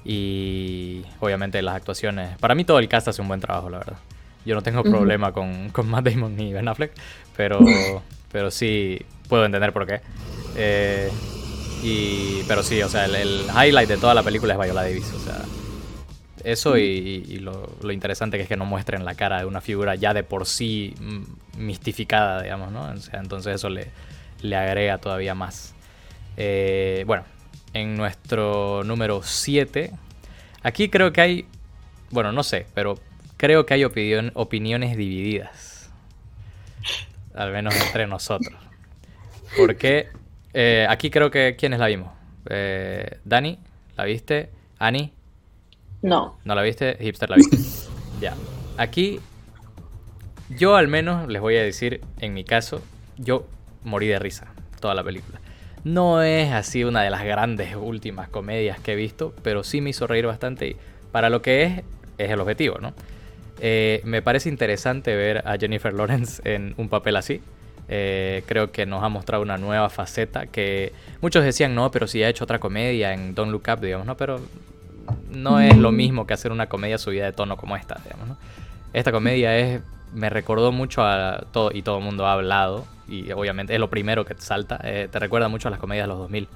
Y 0.03 1.03
obviamente 1.19 1.61
las 1.61 1.75
actuaciones. 1.75 2.37
Para 2.37 2.53
mí 2.55 2.63
todo 2.63 2.79
el 2.79 2.87
cast 2.87 3.07
hace 3.07 3.21
un 3.21 3.27
buen 3.27 3.39
trabajo, 3.39 3.69
la 3.69 3.79
verdad. 3.79 3.97
Yo 4.45 4.53
no 4.53 4.61
tengo 4.61 4.83
problema 4.83 5.31
con, 5.31 5.69
con 5.69 5.89
Matt 5.89 6.05
Damon 6.05 6.35
ni 6.35 6.53
Ben 6.53 6.67
Affleck, 6.67 6.91
pero, 7.35 7.59
pero 8.31 8.51
sí, 8.51 9.01
puedo 9.27 9.43
entender 9.45 9.73
por 9.73 9.87
qué. 9.87 10.01
Eh, 10.55 11.09
y, 11.81 12.43
pero 12.47 12.63
sí, 12.63 12.81
o 12.83 12.89
sea, 12.89 13.05
el, 13.05 13.45
highlight 13.49 13.89
de 13.89 13.97
toda 13.97 14.13
la 14.13 14.23
película 14.23 14.53
es 14.53 14.59
Viola 14.59 14.83
Davis. 14.83 15.11
O 15.13 15.19
sea, 15.19 15.41
eso 16.45 16.77
y, 16.77 17.39
lo, 17.39 17.91
interesante 17.91 18.37
que 18.37 18.43
es 18.43 18.49
que 18.49 18.55
no 18.55 18.65
muestren 18.65 19.03
la 19.03 19.15
cara 19.15 19.39
de 19.39 19.45
una 19.45 19.61
figura 19.61 19.95
ya 19.95 20.13
de 20.13 20.23
por 20.23 20.45
sí 20.45 20.93
mistificada, 21.57 22.43
digamos, 22.43 22.71
¿no? 22.71 22.85
O 22.85 22.97
sea, 22.97 23.19
entonces 23.19 23.55
eso 23.55 23.69
le, 23.69 23.87
le 24.41 24.55
agrega 24.55 24.99
todavía 24.99 25.33
más. 25.33 25.73
Eh, 26.37 27.03
bueno, 27.07 27.23
en 27.73 27.95
nuestro 27.95 28.83
número 28.83 29.21
7, 29.23 29.91
aquí 30.61 30.89
creo 30.89 31.11
que 31.11 31.21
hay, 31.21 31.45
bueno, 32.11 32.31
no 32.31 32.43
sé, 32.43 32.67
pero 32.73 32.99
creo 33.37 33.65
que 33.65 33.73
hay 33.73 33.83
opiniones 33.83 34.97
divididas. 34.97 35.91
Al 37.33 37.51
menos 37.51 37.75
entre 37.75 38.07
nosotros. 38.07 38.55
Porque 39.57 40.07
eh, 40.53 40.85
aquí 40.89 41.09
creo 41.09 41.31
que. 41.31 41.55
¿Quiénes 41.57 41.79
la 41.79 41.87
vimos? 41.87 42.13
Eh, 42.49 43.17
Dani, 43.25 43.59
¿la 43.97 44.05
viste? 44.05 44.51
¿Ani? 44.79 45.11
No. 46.05 46.37
¿No 46.45 46.53
la 46.53 46.61
viste? 46.61 46.97
Hipster 46.99 47.31
la 47.31 47.37
viste. 47.37 47.57
ya. 48.21 48.35
Aquí, 48.77 49.19
yo 50.55 50.75
al 50.75 50.87
menos 50.87 51.27
les 51.27 51.41
voy 51.41 51.57
a 51.57 51.63
decir, 51.63 52.01
en 52.19 52.35
mi 52.35 52.43
caso, 52.43 52.83
yo 53.17 53.47
morí 53.83 54.05
de 54.05 54.19
risa 54.19 54.53
toda 54.79 54.93
la 54.93 55.03
película. 55.03 55.41
No 55.83 56.21
es 56.21 56.51
así 56.51 56.83
una 56.83 57.01
de 57.01 57.09
las 57.09 57.23
grandes 57.23 57.75
últimas 57.75 58.29
comedias 58.29 58.79
que 58.79 58.93
he 58.93 58.95
visto, 58.95 59.33
pero 59.41 59.63
sí 59.63 59.81
me 59.81 59.89
hizo 59.89 60.05
reír 60.05 60.27
bastante 60.27 60.67
y 60.67 60.75
para 61.11 61.31
lo 61.31 61.41
que 61.41 61.63
es, 61.63 61.83
es 62.19 62.29
el 62.29 62.39
objetivo, 62.39 62.77
¿no? 62.79 62.93
Eh, 63.59 64.01
me 64.03 64.21
parece 64.21 64.49
interesante 64.49 65.15
ver 65.15 65.47
a 65.47 65.57
Jennifer 65.57 65.91
Lawrence 65.91 66.39
en 66.45 66.75
un 66.77 66.87
papel 66.87 67.15
así. 67.15 67.41
Eh, 67.87 68.43
creo 68.45 68.71
que 68.71 68.85
nos 68.85 69.03
ha 69.03 69.09
mostrado 69.09 69.41
una 69.41 69.57
nueva 69.57 69.89
faceta 69.89 70.45
que 70.45 70.91
muchos 71.21 71.43
decían, 71.43 71.73
no, 71.73 71.89
pero 71.89 72.05
si 72.05 72.21
ha 72.21 72.29
hecho 72.29 72.43
otra 72.43 72.59
comedia 72.59 73.13
en 73.13 73.33
Don't 73.33 73.51
Look 73.51 73.63
Up, 73.73 73.79
digamos, 73.79 74.05
¿no? 74.05 74.17
Pero 74.17 74.39
no 75.31 75.59
es 75.59 75.77
lo 75.77 75.91
mismo 75.91 76.25
que 76.25 76.33
hacer 76.33 76.51
una 76.51 76.67
comedia 76.67 76.97
subida 76.97 77.25
de 77.25 77.33
tono 77.33 77.57
como 77.57 77.75
esta, 77.75 77.99
digamos, 78.03 78.27
¿no? 78.27 78.37
Esta 78.93 79.11
comedia 79.11 79.57
es, 79.57 79.81
me 80.13 80.29
recordó 80.29 80.71
mucho 80.71 81.03
a 81.03 81.43
todo, 81.51 81.71
y 81.73 81.81
todo 81.81 81.97
el 81.97 82.03
mundo 82.03 82.25
ha 82.25 82.33
hablado, 82.33 82.85
y 83.07 83.31
obviamente 83.31 83.73
es 83.73 83.79
lo 83.79 83.89
primero 83.89 84.25
que 84.25 84.35
te 84.35 84.41
salta, 84.41 84.79
eh, 84.83 85.09
te 85.11 85.19
recuerda 85.19 85.49
mucho 85.49 85.67
a 85.67 85.71
las 85.71 85.79
comedias 85.79 86.05
de 86.05 86.07
los 86.07 86.19
2000, 86.19 86.47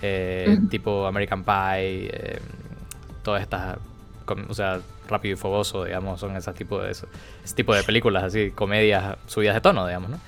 eh, 0.00 0.58
tipo 0.70 1.06
American 1.06 1.44
Pie, 1.44 2.10
eh, 2.12 2.38
todas 3.22 3.42
estas, 3.42 3.76
o 4.48 4.54
sea, 4.54 4.80
Rápido 5.08 5.34
y 5.34 5.36
Fogoso, 5.36 5.84
digamos, 5.84 6.18
son 6.18 6.34
ese 6.36 6.52
tipo 6.54 6.80
de, 6.80 6.92
ese 6.92 7.06
tipo 7.54 7.74
de 7.74 7.82
películas, 7.82 8.24
así, 8.24 8.52
comedias 8.52 9.16
subidas 9.26 9.54
de 9.54 9.60
tono, 9.60 9.86
digamos, 9.86 10.10
¿no? 10.10 10.20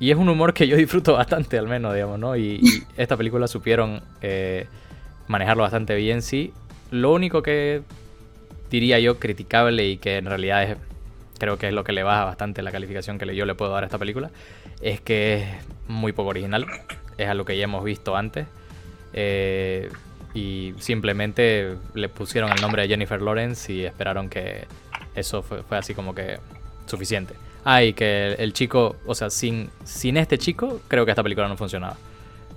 y 0.00 0.10
es 0.12 0.16
un 0.16 0.28
humor 0.28 0.54
que 0.54 0.66
yo 0.66 0.76
disfruto 0.76 1.14
bastante, 1.14 1.58
al 1.58 1.68
menos, 1.68 1.92
digamos, 1.92 2.18
¿no? 2.18 2.36
Y, 2.36 2.60
y 2.62 2.84
esta 2.96 3.16
película 3.16 3.46
supieron 3.46 4.00
manejarlo 5.28 5.62
bastante 5.62 5.94
bien, 5.94 6.22
sí. 6.22 6.52
Lo 6.90 7.12
único 7.12 7.42
que 7.42 7.82
diría 8.70 8.98
yo 8.98 9.18
criticable 9.18 9.86
y 9.86 9.96
que 9.98 10.16
en 10.16 10.26
realidad 10.26 10.62
es, 10.64 10.76
creo 11.38 11.58
que 11.58 11.68
es 11.68 11.74
lo 11.74 11.84
que 11.84 11.92
le 11.92 12.02
baja 12.02 12.24
bastante 12.24 12.62
la 12.62 12.72
calificación 12.72 13.18
que 13.18 13.34
yo 13.34 13.46
le 13.46 13.54
puedo 13.54 13.72
dar 13.72 13.84
a 13.84 13.86
esta 13.86 13.98
película, 13.98 14.30
es 14.80 15.00
que 15.00 15.34
es 15.34 15.48
muy 15.86 16.12
poco 16.12 16.30
original. 16.30 16.66
Es 17.16 17.28
a 17.28 17.34
lo 17.34 17.44
que 17.44 17.56
ya 17.56 17.64
hemos 17.64 17.84
visto 17.84 18.16
antes. 18.16 18.46
Eh, 19.12 19.90
y 20.34 20.74
simplemente 20.78 21.76
le 21.94 22.08
pusieron 22.08 22.52
el 22.52 22.60
nombre 22.60 22.82
de 22.82 22.88
Jennifer 22.88 23.20
Lawrence 23.20 23.72
y 23.72 23.84
esperaron 23.84 24.28
que 24.28 24.66
eso 25.14 25.42
fue, 25.42 25.62
así 25.70 25.94
como 25.94 26.14
que 26.14 26.38
suficiente. 26.86 27.34
Ah, 27.64 27.80
que 27.94 28.34
el, 28.38 28.52
chico, 28.52 28.96
o 29.06 29.14
sea, 29.14 29.30
sin, 29.30 29.68
sin 29.84 30.16
este 30.16 30.38
chico, 30.38 30.80
creo 30.88 31.04
que 31.04 31.10
esta 31.10 31.22
película 31.22 31.48
no 31.48 31.56
funcionaba. 31.56 31.96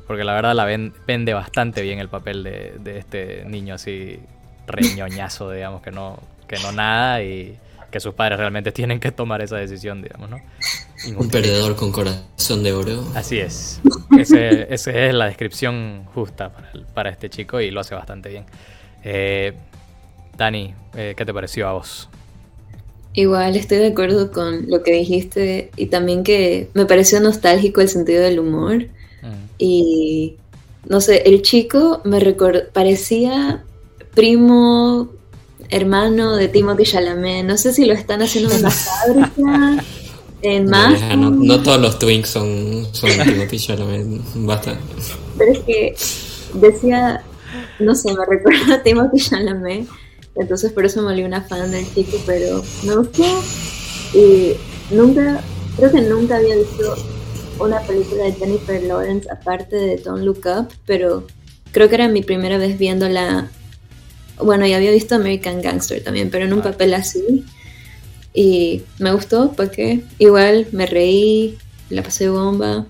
Porque 0.08 0.24
la 0.24 0.34
verdad 0.34 0.55
la 0.55 0.65
vende 0.65 1.34
bastante 1.34 1.81
bien 1.81 2.00
el 2.00 2.10
papel 2.10 2.43
de, 2.43 2.75
de 2.79 2.98
este 2.98 3.46
niño 3.46 3.75
así 3.75 4.20
reñoñazo, 4.67 5.51
digamos, 5.51 5.81
que 5.81 5.91
no, 5.91 6.20
que 6.48 6.58
no 6.60 6.72
nada 6.72 7.24
y 7.24 7.58
que 7.91 8.00
sus 8.00 8.13
padres 8.13 8.39
realmente 8.39 8.72
tienen 8.72 9.00
que 9.00 9.12
tomar 9.12 9.41
esa 9.41 9.58
decisión, 9.58 10.01
digamos, 10.01 10.29
¿no? 10.29 10.41
Un 11.17 11.29
perdedor 11.29 11.75
con 11.75 11.91
corazón 11.91 12.63
de 12.63 12.74
oro. 12.74 13.03
Así 13.15 13.39
es. 13.39 13.81
Esa 14.17 14.91
es 14.91 15.13
la 15.13 15.25
descripción 15.25 16.05
justa 16.13 16.51
para, 16.93 17.10
este 17.10 17.29
chico 17.29 17.60
y 17.60 17.72
lo 17.72 17.79
hace 17.79 17.96
bastante 17.96 18.29
bien. 18.29 18.46
Eh, 19.03 19.53
Dani, 20.38 20.75
eh, 20.96 21.15
¿qué 21.17 21.25
te 21.25 21.34
pareció 21.34 21.67
a 21.67 21.74
vos? 21.74 22.08
Igual 23.13 23.55
estoy 23.55 23.79
de 23.79 23.88
acuerdo 23.88 24.31
con 24.31 24.70
lo 24.70 24.84
que 24.84 24.91
dijiste 24.93 25.72
y 25.75 25.88
también 25.88 26.24
que 26.24 26.70
me 26.75 26.86
pareció 26.86 27.20
nostálgico 27.20 27.81
el 27.81 27.89
sentido 27.89 28.22
del 28.22 28.39
humor. 28.39 28.86
Mm. 29.22 29.46
Y 29.58 30.36
no 30.88 31.01
sé, 31.01 31.24
el 31.25 31.42
chico 31.42 32.01
me 32.04 32.20
parecía 32.74 33.63
primo 34.13 35.10
hermano 35.70 36.36
de 36.36 36.48
Timothy 36.48 36.84
Chalamet. 36.84 37.46
No 37.46 37.58
sé 37.58 37.74
si 37.74 37.86
lo 37.86 37.94
están 37.94 38.22
haciendo 38.22 38.54
en 38.54 38.62
la 38.63 38.72
fábrica, 38.72 39.84
en 40.42 40.70
más. 40.70 41.18
No, 41.18 41.62
todos 41.62 41.80
los 41.80 42.00
twins 42.00 42.30
son, 42.30 42.86
son 42.92 43.10
Timothy 43.24 43.58
Chalamet, 43.58 44.08
basta. 44.36 44.78
Pero 45.38 45.51
es 45.51 45.60
que 45.60 45.96
decía, 46.56 47.24
no 47.80 47.96
sé, 47.96 48.13
me 48.13 48.25
recuerda 48.25 48.75
a 48.75 48.84
Timothy 48.84 49.20
Chalamet. 49.20 49.88
Entonces 50.36 50.72
por 50.72 50.86
eso 50.86 51.01
me 51.01 51.10
volví 51.10 51.24
una 51.24 51.42
fan 51.42 51.72
del 51.72 51.86
chico, 51.94 52.18
pero 52.25 52.63
me 52.84 52.96
gustó. 52.96 53.24
Y 54.13 54.54
nunca, 54.94 55.42
creo 55.78 55.92
que 55.92 56.01
nunca 56.01 56.38
había 56.38 56.56
visto 56.56 56.96
una 57.60 57.79
película 57.81 58.24
de 58.24 58.34
Jennifer 58.34 58.81
Lawrence 58.84 59.29
aparte 59.31 59.75
de 59.75 59.98
Don't 59.98 60.24
Look 60.24 60.43
Up, 60.46 60.70
pero 60.86 61.27
creo 61.72 61.89
que 61.89 61.96
era 61.96 62.08
mi 62.08 62.22
primera 62.22 62.58
vez 62.58 62.77
viéndola 62.77 63.50
bueno, 64.43 64.65
ya 64.65 64.77
había 64.77 64.91
visto 64.91 65.15
American 65.15 65.62
Gangster 65.62 66.03
también, 66.03 66.29
pero 66.29 66.46
en 66.46 66.53
un 66.53 66.62
papel 66.62 66.93
así. 66.93 67.46
Y 68.34 68.84
me 69.00 69.12
gustó 69.12 69.53
porque 69.53 70.01
igual 70.17 70.67
me 70.72 70.86
reí, 70.86 71.58
la 71.89 72.03
pasé 72.03 72.29
bomba. 72.29 72.86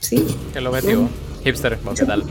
Sí. 0.00 0.24
¿Qué 0.52 0.60
lo 0.60 0.70
metió? 0.70 1.08
Hipster, 1.44 1.78
¿qué 1.96 2.04
tal? 2.04 2.24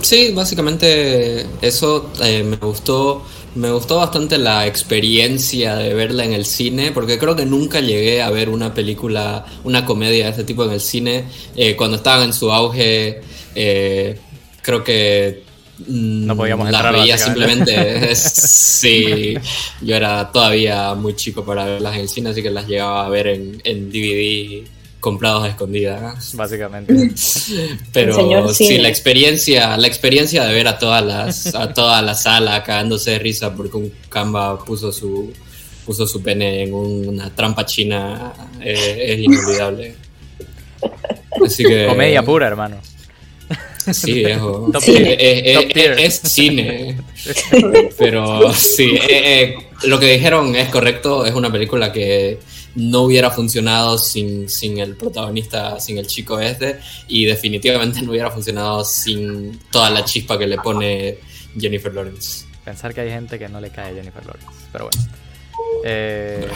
Sí, 0.00 0.32
básicamente 0.34 1.46
eso 1.60 2.10
eh, 2.22 2.42
me 2.42 2.56
gustó. 2.56 3.24
Me 3.54 3.70
gustó 3.70 3.98
bastante 3.98 4.38
la 4.38 4.66
experiencia 4.66 5.76
de 5.76 5.92
verla 5.92 6.24
en 6.24 6.32
el 6.32 6.46
cine, 6.46 6.90
porque 6.92 7.18
creo 7.18 7.36
que 7.36 7.44
nunca 7.44 7.80
llegué 7.80 8.22
a 8.22 8.30
ver 8.30 8.48
una 8.48 8.72
película, 8.72 9.44
una 9.64 9.84
comedia 9.84 10.24
de 10.24 10.30
este 10.30 10.44
tipo 10.44 10.64
en 10.64 10.72
el 10.72 10.80
cine. 10.80 11.24
Eh, 11.54 11.76
cuando 11.76 11.98
estaban 11.98 12.24
en 12.24 12.32
su 12.32 12.50
auge, 12.50 13.20
eh, 13.54 14.18
creo 14.62 14.82
que 14.82 15.42
no 15.86 16.34
podíamos 16.36 16.70
las 16.70 16.80
entrar. 16.80 16.94
veía 16.94 17.18
simplemente. 17.18 18.14
sí, 18.14 19.34
yo 19.82 19.96
era 19.96 20.30
todavía 20.32 20.94
muy 20.94 21.14
chico 21.14 21.44
para 21.44 21.66
verlas 21.66 21.94
en 21.96 22.00
el 22.00 22.08
cine, 22.08 22.30
así 22.30 22.42
que 22.42 22.50
las 22.50 22.66
llegaba 22.66 23.04
a 23.04 23.08
ver 23.10 23.26
en, 23.26 23.60
en 23.64 23.90
DVD 23.90 24.66
comprados 25.02 25.44
a 25.44 25.48
escondidas. 25.48 26.34
Básicamente. 26.36 26.94
Pero 27.92 28.54
sí, 28.54 28.78
la 28.78 28.88
experiencia, 28.88 29.76
la 29.76 29.88
experiencia 29.88 30.44
de 30.44 30.54
ver 30.54 30.68
a 30.68 30.78
todas 30.78 31.04
las, 31.04 31.54
a 31.56 31.74
toda 31.74 32.00
la 32.02 32.14
sala 32.14 32.62
cagándose 32.62 33.10
de 33.10 33.18
risa 33.18 33.52
porque 33.52 33.76
un 33.76 33.92
Kamba 34.08 34.64
puso 34.64 34.92
su 34.92 35.32
puso 35.84 36.06
su 36.06 36.22
pene 36.22 36.62
en 36.62 36.72
una 36.72 37.34
trampa 37.34 37.66
china 37.66 38.32
eh, 38.60 39.06
es 39.08 39.18
inolvidable. 39.18 39.96
Así 41.44 41.64
que, 41.64 41.86
Comedia 41.88 42.22
pura, 42.22 42.46
hermano. 42.46 42.76
Sí, 43.90 44.22
es, 44.24 46.20
cine. 46.22 46.96
Pero 47.98 48.54
sí, 48.54 48.94
eh, 48.94 49.08
eh, 49.10 49.56
lo 49.82 49.98
que 49.98 50.12
dijeron 50.12 50.54
es 50.54 50.68
correcto. 50.68 51.26
Es 51.26 51.34
una 51.34 51.50
película 51.50 51.90
que 51.90 52.38
no 52.74 53.02
hubiera 53.02 53.30
funcionado 53.30 53.98
sin, 53.98 54.48
sin 54.48 54.78
el 54.78 54.96
protagonista, 54.96 55.78
sin 55.80 55.98
el 55.98 56.06
chico 56.06 56.38
este. 56.40 56.80
Y 57.08 57.24
definitivamente 57.24 58.02
no 58.02 58.10
hubiera 58.10 58.30
funcionado 58.30 58.84
sin 58.84 59.58
toda 59.70 59.90
la 59.90 60.04
chispa 60.04 60.38
que 60.38 60.46
le 60.46 60.58
pone 60.58 61.18
Jennifer 61.58 61.92
Lawrence. 61.92 62.46
Pensar 62.64 62.94
que 62.94 63.02
hay 63.02 63.10
gente 63.10 63.38
que 63.38 63.48
no 63.48 63.60
le 63.60 63.70
cae 63.70 63.94
Jennifer 63.94 64.24
Lawrence. 64.24 64.66
Pero 64.72 64.88
bueno. 64.90 65.12
Eh, 65.84 66.48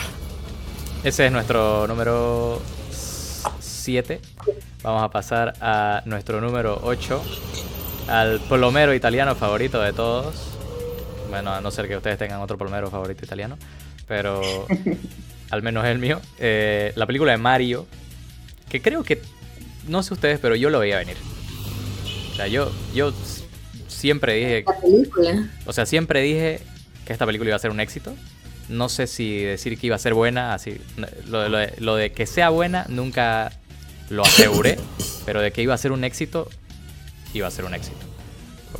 ese 1.03 1.25
es 1.25 1.31
nuestro 1.31 1.87
número 1.87 2.61
7. 3.59 4.19
Vamos 4.83 5.03
a 5.03 5.09
pasar 5.09 5.53
a 5.61 6.01
nuestro 6.05 6.41
número 6.41 6.79
8, 6.83 7.21
al 8.07 8.39
plomero 8.41 8.93
italiano 8.93 9.35
favorito 9.35 9.81
de 9.81 9.93
todos. 9.93 10.35
Bueno, 11.29 11.53
a 11.53 11.61
no 11.61 11.71
ser 11.71 11.87
que 11.87 11.97
ustedes 11.97 12.17
tengan 12.17 12.41
otro 12.41 12.57
plomero 12.57 12.89
favorito 12.89 13.23
italiano, 13.23 13.57
pero 14.07 14.41
al 15.49 15.63
menos 15.63 15.85
el 15.85 15.99
mío. 15.99 16.21
Eh, 16.39 16.93
la 16.95 17.05
película 17.05 17.31
de 17.31 17.37
Mario, 17.37 17.87
que 18.69 18.81
creo 18.81 19.03
que, 19.03 19.21
no 19.87 20.03
sé 20.03 20.13
ustedes, 20.13 20.39
pero 20.39 20.55
yo 20.55 20.69
lo 20.69 20.79
veía 20.79 20.97
venir. 20.97 21.17
O 22.31 22.35
sea, 22.35 22.47
yo, 22.47 22.71
yo 22.93 23.13
siempre 23.87 24.35
dije... 24.35 24.63
La 24.67 24.79
película. 24.79 25.49
O 25.65 25.73
sea, 25.73 25.85
siempre 25.85 26.21
dije 26.21 26.59
que 27.05 27.13
esta 27.13 27.25
película 27.25 27.49
iba 27.49 27.55
a 27.55 27.59
ser 27.59 27.71
un 27.71 27.79
éxito. 27.79 28.13
No 28.69 28.89
sé 28.89 29.07
si 29.07 29.39
decir 29.39 29.79
que 29.79 29.87
iba 29.87 29.95
a 29.95 29.99
ser 29.99 30.13
buena, 30.13 30.53
así. 30.53 30.77
lo 31.27 31.95
de 31.95 32.11
que 32.11 32.25
sea 32.25 32.49
buena 32.49 32.85
nunca 32.89 33.51
lo 34.09 34.23
aseguré, 34.23 34.77
pero 35.25 35.41
de 35.41 35.51
que 35.51 35.61
iba 35.61 35.73
a 35.73 35.77
ser 35.77 35.91
un 35.91 36.03
éxito, 36.03 36.49
iba 37.33 37.47
a 37.47 37.51
ser 37.51 37.65
un 37.65 37.73
éxito. 37.73 37.97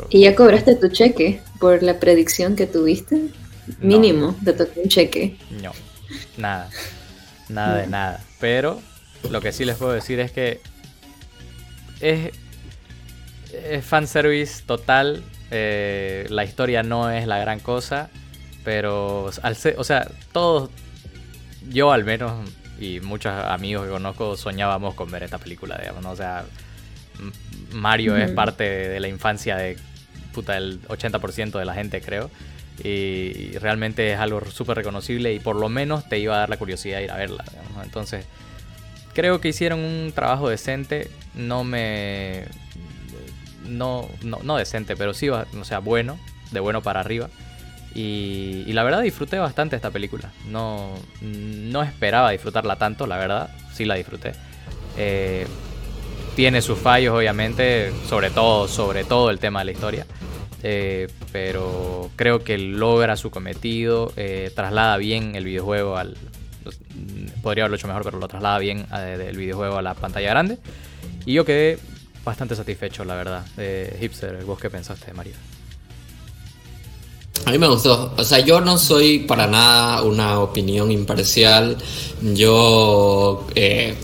¿Y 0.09 0.21
ya 0.21 0.35
cobraste 0.35 0.75
tu 0.75 0.89
cheque 0.89 1.41
por 1.59 1.81
la 1.81 1.99
predicción 1.99 2.55
que 2.55 2.67
tuviste? 2.67 3.29
Mínimo, 3.81 4.35
de 4.41 4.53
te 4.53 4.65
tocó 4.65 4.81
un 4.81 4.89
cheque. 4.89 5.35
No, 5.61 5.71
nada, 6.37 6.69
nada 7.49 7.77
de 7.77 7.87
nada. 7.87 8.23
Pero 8.39 8.81
lo 9.29 9.41
que 9.41 9.51
sí 9.51 9.65
les 9.65 9.77
puedo 9.77 9.91
decir 9.91 10.19
es 10.19 10.31
que 10.31 10.61
es, 11.99 12.31
es 13.51 13.85
fanservice 13.85 14.63
total. 14.65 15.23
Eh, 15.51 16.25
la 16.29 16.43
historia 16.43 16.83
no 16.83 17.09
es 17.09 17.25
la 17.27 17.37
gran 17.39 17.59
cosa, 17.59 18.09
pero 18.63 19.31
al 19.43 19.55
ser, 19.55 19.75
o 19.77 19.83
sea, 19.83 20.07
todos, 20.31 20.69
yo 21.69 21.91
al 21.91 22.03
menos 22.03 22.49
y 22.79 22.99
muchos 22.99 23.31
amigos 23.31 23.85
que 23.85 23.91
conozco 23.91 24.37
soñábamos 24.37 24.93
con 24.93 25.09
ver 25.09 25.23
esta 25.23 25.37
película, 25.37 25.77
digamos, 25.77 26.05
O 26.05 26.15
sea, 26.15 26.45
Mario 27.71 28.15
es 28.15 28.31
parte 28.31 28.63
de 28.63 28.99
la 28.99 29.07
infancia 29.07 29.57
de 29.57 29.77
puta, 30.33 30.57
el 30.57 30.81
80% 30.83 31.57
de 31.57 31.65
la 31.65 31.73
gente, 31.73 32.01
creo. 32.01 32.29
Y, 32.83 33.57
realmente 33.57 34.13
es 34.13 34.19
algo 34.19 34.41
súper 34.51 34.77
reconocible 34.77 35.33
y 35.33 35.39
por 35.39 35.55
lo 35.55 35.69
menos 35.69 36.07
te 36.07 36.19
iba 36.19 36.35
a 36.35 36.39
dar 36.39 36.49
la 36.49 36.57
curiosidad 36.57 36.97
de 36.97 37.05
ir 37.05 37.11
a 37.11 37.17
verla. 37.17 37.43
Entonces, 37.83 38.25
creo 39.13 39.41
que 39.41 39.49
hicieron 39.49 39.79
un 39.79 40.11
trabajo 40.13 40.49
decente. 40.49 41.09
No 41.33 41.63
me. 41.63 42.45
No, 43.67 44.07
no, 44.23 44.39
no 44.43 44.57
decente, 44.57 44.95
pero 44.95 45.13
sí, 45.13 45.29
o 45.29 45.45
sea, 45.63 45.79
bueno, 45.79 46.17
de 46.51 46.59
bueno 46.59 46.81
para 46.81 46.99
arriba. 46.99 47.29
Y, 47.95 48.71
la 48.73 48.83
verdad 48.83 49.01
disfruté 49.01 49.39
bastante 49.39 49.75
esta 49.75 49.89
película. 49.89 50.31
No, 50.47 50.93
no 51.21 51.81
esperaba 51.81 52.31
disfrutarla 52.31 52.75
tanto, 52.75 53.07
la 53.07 53.17
verdad. 53.17 53.49
Sí 53.73 53.85
la 53.85 53.95
disfruté. 53.95 54.33
Eh, 54.97 55.47
tiene 56.35 56.61
sus 56.61 56.77
fallos, 56.77 57.15
obviamente, 57.15 57.91
sobre 58.07 58.29
todo, 58.29 58.67
sobre 58.67 59.03
todo 59.03 59.31
el 59.31 59.39
tema 59.39 59.59
de 59.59 59.65
la 59.65 59.71
historia. 59.71 60.05
Eh, 60.69 61.07
pero 61.31 62.09
creo 62.17 62.43
que 62.43 62.57
logra 62.57 63.15
su 63.15 63.31
cometido, 63.31 64.11
eh, 64.17 64.51
traslada 64.53 64.97
bien 64.97 65.37
el 65.37 65.45
videojuego 65.45 65.95
al... 65.95 66.17
Podría 67.41 67.63
haberlo 67.63 67.77
hecho 67.77 67.87
mejor, 67.87 68.03
pero 68.03 68.19
lo 68.19 68.27
traslada 68.27 68.59
bien 68.59 68.85
del 68.91 69.37
videojuego 69.37 69.77
a 69.77 69.81
la 69.81 69.93
pantalla 69.93 70.29
grande. 70.29 70.57
Y 71.25 71.33
yo 71.33 71.45
quedé 71.45 71.79
bastante 72.25 72.53
satisfecho, 72.53 73.05
la 73.05 73.15
verdad. 73.15 73.45
Hipster, 74.01 74.43
¿vos 74.43 74.59
qué 74.59 74.69
pensaste, 74.69 75.13
Mario? 75.13 75.35
A 77.45 77.51
mí 77.51 77.57
me 77.57 77.67
gustó. 77.67 78.13
O 78.17 78.23
sea, 78.25 78.39
yo 78.39 78.59
no 78.59 78.77
soy 78.77 79.19
para 79.19 79.47
nada 79.47 80.01
una 80.03 80.39
opinión 80.39 80.91
imparcial. 80.91 81.77
Yo, 82.21 83.47
eh, 83.55 83.95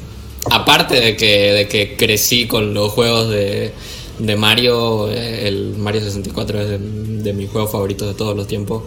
aparte 0.50 1.01
de 1.01 1.17
que, 1.17 1.51
de 1.51 1.67
que 1.67 1.98
crecí 1.98 2.48
con 2.48 2.74
los 2.74 2.91
juegos 2.93 3.29
de, 3.29 3.74
de 4.20 4.36
Mario, 4.36 5.10
eh, 5.12 5.48
el 5.48 5.75
Mario 5.77 6.01
64 6.01 6.62
es 6.62 6.70
de, 7.24 7.34
mis 7.34 7.50
juegos 7.50 7.72
favoritos 7.72 8.08
de 8.08 8.13
todos 8.13 8.36
los 8.36 8.48
tiempos. 8.48 8.84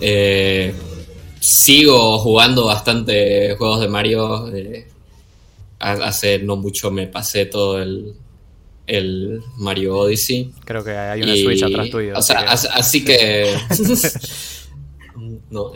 Eh, 0.00 0.74
sigo 1.40 2.18
jugando 2.18 2.66
bastante 2.66 3.54
juegos 3.56 3.80
de 3.80 3.88
Mario. 3.88 4.50
hace 5.78 6.38
no 6.40 6.56
mucho 6.56 6.90
me 6.90 7.06
pasé 7.06 7.46
todo 7.46 7.80
el, 7.80 8.14
el 8.86 9.40
Mario 9.56 9.96
Odyssey. 9.98 10.52
Creo 10.64 10.82
que 10.84 10.90
hay 10.90 11.22
una 11.22 11.36
Switch 11.36 11.62
atrás 11.62 11.90
tuyo. 11.90 12.14
O 12.16 12.22
sea, 12.22 12.40
así 12.40 13.04
que... 13.04 13.54
no. 15.50 15.72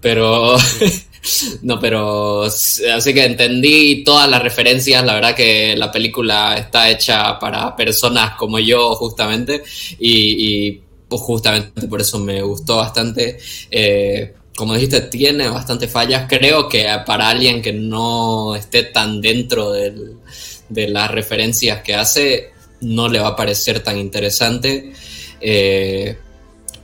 Pero... 0.00 0.56
no, 1.62 1.78
pero... 1.78 2.42
Así 2.42 3.14
que 3.14 3.24
entendí 3.24 4.04
todas 4.04 4.28
las 4.28 4.42
referencias. 4.42 5.04
La 5.04 5.14
verdad 5.14 5.34
que 5.34 5.76
la 5.76 5.90
película 5.90 6.56
está 6.56 6.90
hecha 6.90 7.38
para 7.38 7.74
personas 7.76 8.36
como 8.36 8.58
yo, 8.58 8.94
justamente. 8.94 9.62
Y, 9.98 10.80
justamente 11.10 11.86
por 11.88 12.00
eso 12.00 12.18
me 12.18 12.40
gustó 12.42 12.78
bastante. 12.78 13.38
Eh, 13.70 14.34
como 14.56 14.74
dijiste, 14.74 15.02
tiene 15.02 15.48
bastante 15.48 15.88
fallas. 15.88 16.26
Creo 16.28 16.68
que 16.68 16.86
para 17.06 17.28
alguien 17.28 17.60
que 17.60 17.72
no 17.72 18.54
esté 18.56 18.84
tan 18.84 19.20
dentro 19.20 19.72
de 19.72 20.88
las 20.88 21.10
referencias 21.10 21.82
que 21.82 21.94
hace 21.94 22.52
no 22.82 23.08
le 23.08 23.20
va 23.20 23.28
a 23.28 23.36
parecer 23.36 23.80
tan 23.80 23.98
interesante. 23.98 24.92
Eh, 25.40 26.16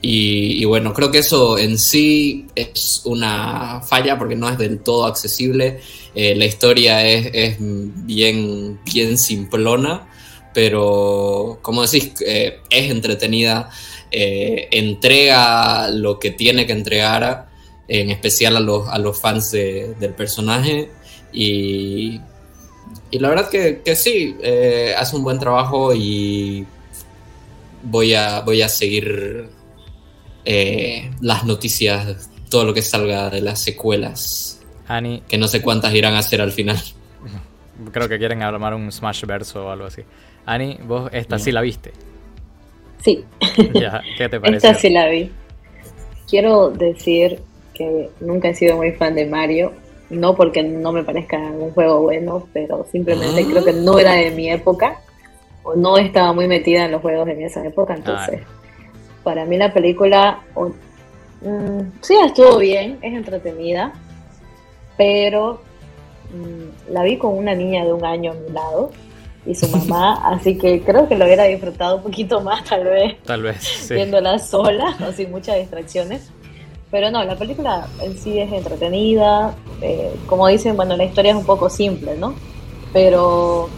y, 0.00 0.64
bueno, 0.64 0.94
creo 0.94 1.10
que 1.10 1.18
eso 1.18 1.58
en 1.58 1.78
sí 1.78 2.46
es 2.54 3.02
una 3.04 3.80
falla 3.80 4.16
porque 4.18 4.36
no 4.36 4.48
es 4.48 4.56
del 4.58 4.80
todo 4.80 5.06
accesible. 5.06 5.80
Eh, 6.14 6.34
la 6.36 6.46
historia 6.46 7.04
es, 7.06 7.56
bien, 7.58 8.78
bien 8.84 9.18
simplona, 9.18 10.08
pero 10.54 11.58
como 11.62 11.82
decís, 11.82 12.12
eh, 12.24 12.60
es 12.70 12.90
entretenida, 12.90 13.70
entrega 14.10 15.90
lo 15.90 16.18
que 16.18 16.30
tiene 16.30 16.66
que 16.66 16.72
entregar, 16.72 17.48
en 17.88 18.10
especial 18.10 18.56
a 18.56 18.60
los, 18.60 18.88
a 18.88 18.98
los 18.98 19.20
fans 19.20 19.50
del 19.50 20.14
personaje. 20.16 20.90
Y, 21.32 22.20
y 23.10 23.18
la 23.18 23.30
verdad 23.30 23.48
que, 23.48 23.80
que 23.84 23.96
sí, 23.96 24.36
eh, 24.42 24.94
hace 24.96 25.16
un 25.16 25.24
buen 25.24 25.38
trabajo 25.38 25.94
y 25.94 26.66
voy 27.82 28.14
a, 28.14 28.40
voy 28.40 28.62
a 28.62 28.68
seguir 28.68 29.48
eh, 30.50 31.10
las 31.20 31.44
noticias, 31.44 32.30
todo 32.48 32.64
lo 32.64 32.72
que 32.72 32.80
salga 32.80 33.28
de 33.28 33.42
las 33.42 33.60
secuelas. 33.60 34.62
Ani, 34.86 35.22
que 35.28 35.36
no 35.36 35.46
sé 35.46 35.60
cuántas 35.60 35.92
irán 35.94 36.14
a 36.14 36.20
hacer 36.20 36.40
al 36.40 36.52
final. 36.52 36.78
Creo 37.92 38.08
que 38.08 38.16
quieren 38.16 38.42
armar 38.42 38.72
un 38.72 38.90
Smash 38.90 39.26
verso 39.26 39.66
o 39.66 39.70
algo 39.70 39.84
así. 39.84 40.02
Ani, 40.46 40.78
vos 40.82 41.10
esta 41.12 41.38
sí 41.38 41.52
la 41.52 41.60
viste. 41.60 41.92
Sí. 43.04 43.22
¿Qué 44.16 44.28
te 44.30 44.40
parece? 44.40 44.66
Esta 44.68 44.74
sí 44.74 44.88
la 44.88 45.08
vi. 45.08 45.30
Quiero 46.26 46.70
decir 46.70 47.40
que 47.74 48.08
nunca 48.20 48.48
he 48.48 48.54
sido 48.54 48.76
muy 48.76 48.92
fan 48.92 49.16
de 49.16 49.26
Mario, 49.26 49.74
no 50.08 50.34
porque 50.34 50.62
no 50.62 50.92
me 50.92 51.04
parezca 51.04 51.36
un 51.36 51.72
juego 51.72 52.00
bueno, 52.00 52.48
pero 52.54 52.86
simplemente 52.90 53.44
creo 53.44 53.62
que 53.62 53.74
no 53.74 53.98
era 53.98 54.14
de 54.14 54.30
mi 54.30 54.50
época 54.50 54.98
o 55.62 55.76
no 55.76 55.98
estaba 55.98 56.32
muy 56.32 56.48
metida 56.48 56.86
en 56.86 56.92
los 56.92 57.02
juegos 57.02 57.26
de 57.26 57.44
esa 57.44 57.62
época. 57.66 57.94
Entonces, 57.94 58.40
para 59.28 59.44
mí 59.44 59.58
la 59.58 59.70
película 59.74 60.40
mm, 61.42 62.00
sí 62.00 62.14
estuvo 62.24 62.56
bien, 62.56 62.98
es 63.02 63.12
entretenida, 63.12 63.92
pero 64.96 65.60
mm, 66.32 66.92
la 66.94 67.02
vi 67.02 67.18
con 67.18 67.36
una 67.36 67.54
niña 67.54 67.84
de 67.84 67.92
un 67.92 68.06
año 68.06 68.32
a 68.32 68.34
mi 68.36 68.48
lado 68.50 68.90
y 69.44 69.54
su 69.54 69.68
mamá, 69.76 70.14
así 70.32 70.56
que 70.56 70.80
creo 70.80 71.06
que 71.06 71.14
lo 71.14 71.26
hubiera 71.26 71.44
disfrutado 71.44 71.96
un 71.96 72.04
poquito 72.04 72.40
más 72.40 72.64
tal 72.64 72.84
vez. 72.84 73.22
Tal 73.24 73.42
vez. 73.42 73.86
Viéndola 73.90 74.38
sola 74.38 74.96
o 75.06 75.12
sin 75.12 75.30
muchas 75.30 75.56
distracciones. 75.56 76.30
Pero 76.90 77.10
no, 77.10 77.22
la 77.22 77.36
película 77.36 77.86
en 78.00 78.16
sí 78.16 78.38
es 78.38 78.50
entretenida. 78.50 79.54
Eh, 79.82 80.10
como 80.26 80.48
dicen, 80.48 80.74
bueno, 80.74 80.96
la 80.96 81.04
historia 81.04 81.32
es 81.32 81.36
un 81.36 81.44
poco 81.44 81.68
simple, 81.68 82.16
¿no? 82.16 82.34
Pero 82.94 83.68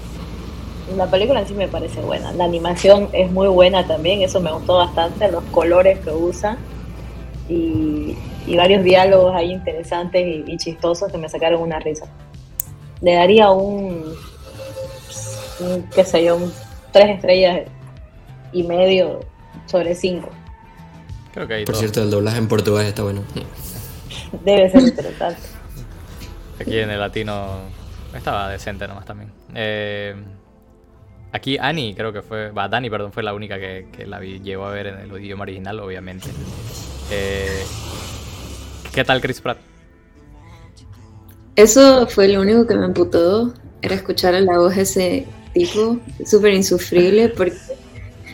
la 0.97 1.11
película 1.11 1.41
en 1.41 1.49
sí 1.49 1.55
me 1.55 1.69
parece 1.69 2.01
buena. 2.01 2.33
La 2.33 2.45
animación 2.45 3.09
es 3.13 3.31
muy 3.31 3.49
buena 3.49 3.87
también, 3.87 4.23
eso 4.23 4.41
me 4.41 4.53
gustó 4.53 4.77
bastante, 4.77 5.31
los 5.31 5.45
colores 5.45 5.99
que 6.01 6.11
usa 6.11 6.57
y, 7.49 8.17
varios 8.57 8.83
diálogos 8.83 9.35
ahí 9.35 9.53
interesantes 9.53 10.43
y, 10.47 10.57
chistosos 10.57 11.11
que 11.11 11.19
me 11.19 11.29
sacaron 11.29 11.63
una 11.63 11.79
risa. 11.79 12.07
Le 13.01 13.15
daría 13.15 13.51
un, 13.51 14.13
un 15.61 15.83
qué 15.95 16.05
sé 16.05 16.25
yo, 16.25 16.37
un 16.37 16.53
tres 16.93 17.17
estrellas 17.17 17.61
y 18.53 18.63
medio 18.65 19.21
sobre 19.67 19.95
cinco. 19.95 20.31
Por 21.33 21.77
cierto, 21.77 22.03
el 22.03 22.11
doblaje 22.11 22.39
en 22.39 22.49
portugués 22.49 22.89
está 22.89 23.05
bueno. 23.05 23.23
Debe 24.45 24.69
ser 24.71 24.83
interesante. 24.83 25.41
Aquí 26.61 26.79
en 26.79 26.91
el 26.91 27.01
latino 27.01 27.61
estaba 28.15 28.49
decente 28.51 28.87
nomás 28.89 29.05
también. 29.05 29.31
Eh, 29.55 30.15
aquí 31.33 31.57
Annie 31.59 31.95
creo 31.95 32.13
que 32.13 32.23
fue, 32.23 32.51
va, 32.51 32.69
Dani, 32.69 32.91
perdón, 32.91 33.13
fue 33.13 33.23
la 33.23 33.35
única 33.35 33.59
que, 33.59 33.87
la 34.07 34.19
vi, 34.19 34.41
llegó 34.41 34.67
a 34.67 34.71
ver 34.71 34.89
en 34.89 34.99
el 34.99 35.25
idioma 35.25 35.43
original, 35.43 35.81
obviamente. 35.81 36.29
Eh, 37.11 37.63
¿Qué 38.93 39.05
tal 39.05 39.21
Chris 39.21 39.41
Pratt? 39.41 39.59
Eso 41.57 42.07
fue 42.07 42.29
lo 42.29 42.41
único 42.41 42.67
que 42.67 42.75
me 42.75 42.85
amputó, 42.85 43.53
era 43.83 43.95
escuchar 43.95 44.35
a 44.35 44.41
la 44.41 44.59
voz 44.59 44.77
de 44.77 44.83
ese 44.83 45.27
tipo, 45.53 45.99
súper 46.25 46.55
insufrible, 46.55 47.29
porque... 47.29 47.57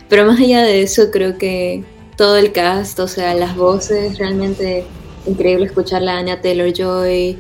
pero 0.09 0.27
más 0.27 0.39
allá 0.39 0.63
de 0.63 0.83
eso 0.83 1.11
creo 1.11 1.37
que 1.39 1.85
todo 2.17 2.37
el 2.37 2.53
cast, 2.53 2.99
o 3.01 3.09
sea, 3.09 3.35
las 3.35 3.57
voces, 3.57 4.19
realmente 4.19 4.85
increíble 5.27 5.67
escuchar 5.67 6.07
a 6.09 6.19
Anya 6.19 6.41
Taylor 6.41 6.73
Joy, 6.73 7.39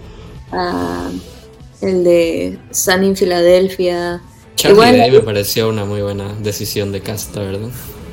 el 1.80 2.04
de 2.04 2.58
Sunny 2.70 3.08
in 3.08 3.16
Philadelphia. 3.16 4.20
Charlie 4.56 4.98
Day 4.98 5.10
me 5.10 5.20
pareció 5.20 5.68
una 5.68 5.84
muy 5.84 6.02
buena 6.02 6.34
decisión 6.40 6.90
de 6.90 7.00
cast, 7.00 7.34
¿verdad? 7.36 7.68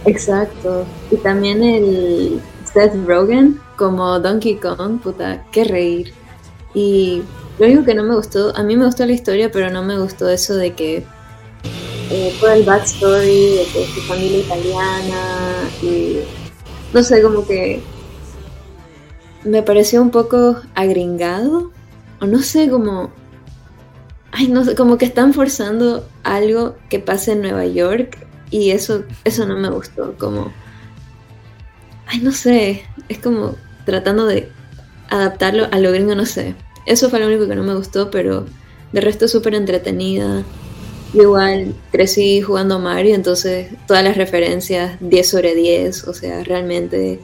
Exacto. 0.06 0.86
Y 1.10 1.16
también 1.18 1.64
el 1.64 2.42
Seth 2.72 2.94
Rogen 3.08 3.60
como 3.78 4.20
Donkey 4.20 4.56
Kong, 4.58 5.00
puta, 5.02 5.46
qué 5.52 5.64
reír. 5.64 6.14
Y 6.74 7.24
lo 7.58 7.66
único 7.66 7.86
que 7.86 7.96
no 7.96 8.04
me 8.04 8.16
gustó, 8.16 8.56
a 8.56 8.64
mí 8.64 8.76
me 8.76 8.86
gustó 8.86 9.06
la 9.06 9.14
historia, 9.14 9.52
pero 9.52 9.70
no 9.70 9.84
me 9.84 9.98
gustó 9.98 10.30
eso 10.30 10.56
de 10.56 10.74
que 10.74 11.04
eh, 12.10 12.34
todo 12.40 12.52
el 12.52 12.64
backstory, 12.64 13.56
de 13.56 13.66
que 13.74 13.88
su 13.88 14.02
familia 14.02 14.40
italiana 14.40 15.70
y 15.82 16.20
no 16.94 17.02
sé, 17.04 17.22
como 17.22 17.46
que 17.46 17.82
me 19.44 19.64
pareció 19.64 20.02
un 20.02 20.12
poco 20.12 20.58
agringado, 20.76 21.72
o 22.22 22.26
no 22.26 22.40
sé, 22.42 22.70
como, 22.70 23.12
ay, 24.34 24.48
no 24.48 24.66
sé, 24.66 24.76
como 24.76 24.98
que 24.98 25.06
están 25.06 25.34
forzando 25.34 26.08
algo 26.24 26.76
que 26.90 27.00
pase 27.00 27.34
en 27.34 27.42
Nueva 27.42 27.66
York 27.66 28.18
y 28.50 28.72
eso, 28.72 29.04
eso 29.24 29.46
no 29.46 29.58
me 29.58 29.70
gustó, 29.70 30.16
como, 30.18 30.52
ay, 32.08 32.20
no 32.20 32.32
sé, 32.32 32.84
es 33.10 33.20
como 33.20 33.56
tratando 33.86 34.26
de 34.26 34.50
adaptarlo 35.10 35.68
a 35.72 35.80
lo 35.80 35.92
gringo, 35.92 36.16
no 36.16 36.26
sé. 36.26 36.56
Eso 36.86 37.10
fue 37.10 37.20
lo 37.20 37.28
único 37.28 37.48
que 37.48 37.56
no 37.56 37.64
me 37.64 37.76
gustó, 37.76 38.10
pero 38.12 38.46
de 38.92 39.02
resto 39.02 39.28
súper 39.28 39.56
entretenida. 39.56 40.44
igual 41.14 41.76
crecí 41.92 42.42
jugando 42.42 42.80
Mario, 42.80 43.14
entonces 43.14 43.70
todas 43.88 44.04
las 44.04 44.18
referencias 44.18 44.98
10 45.00 45.30
sobre 45.30 45.54
10, 45.54 46.08
o 46.08 46.14
sea, 46.14 46.44
realmente 46.44 47.20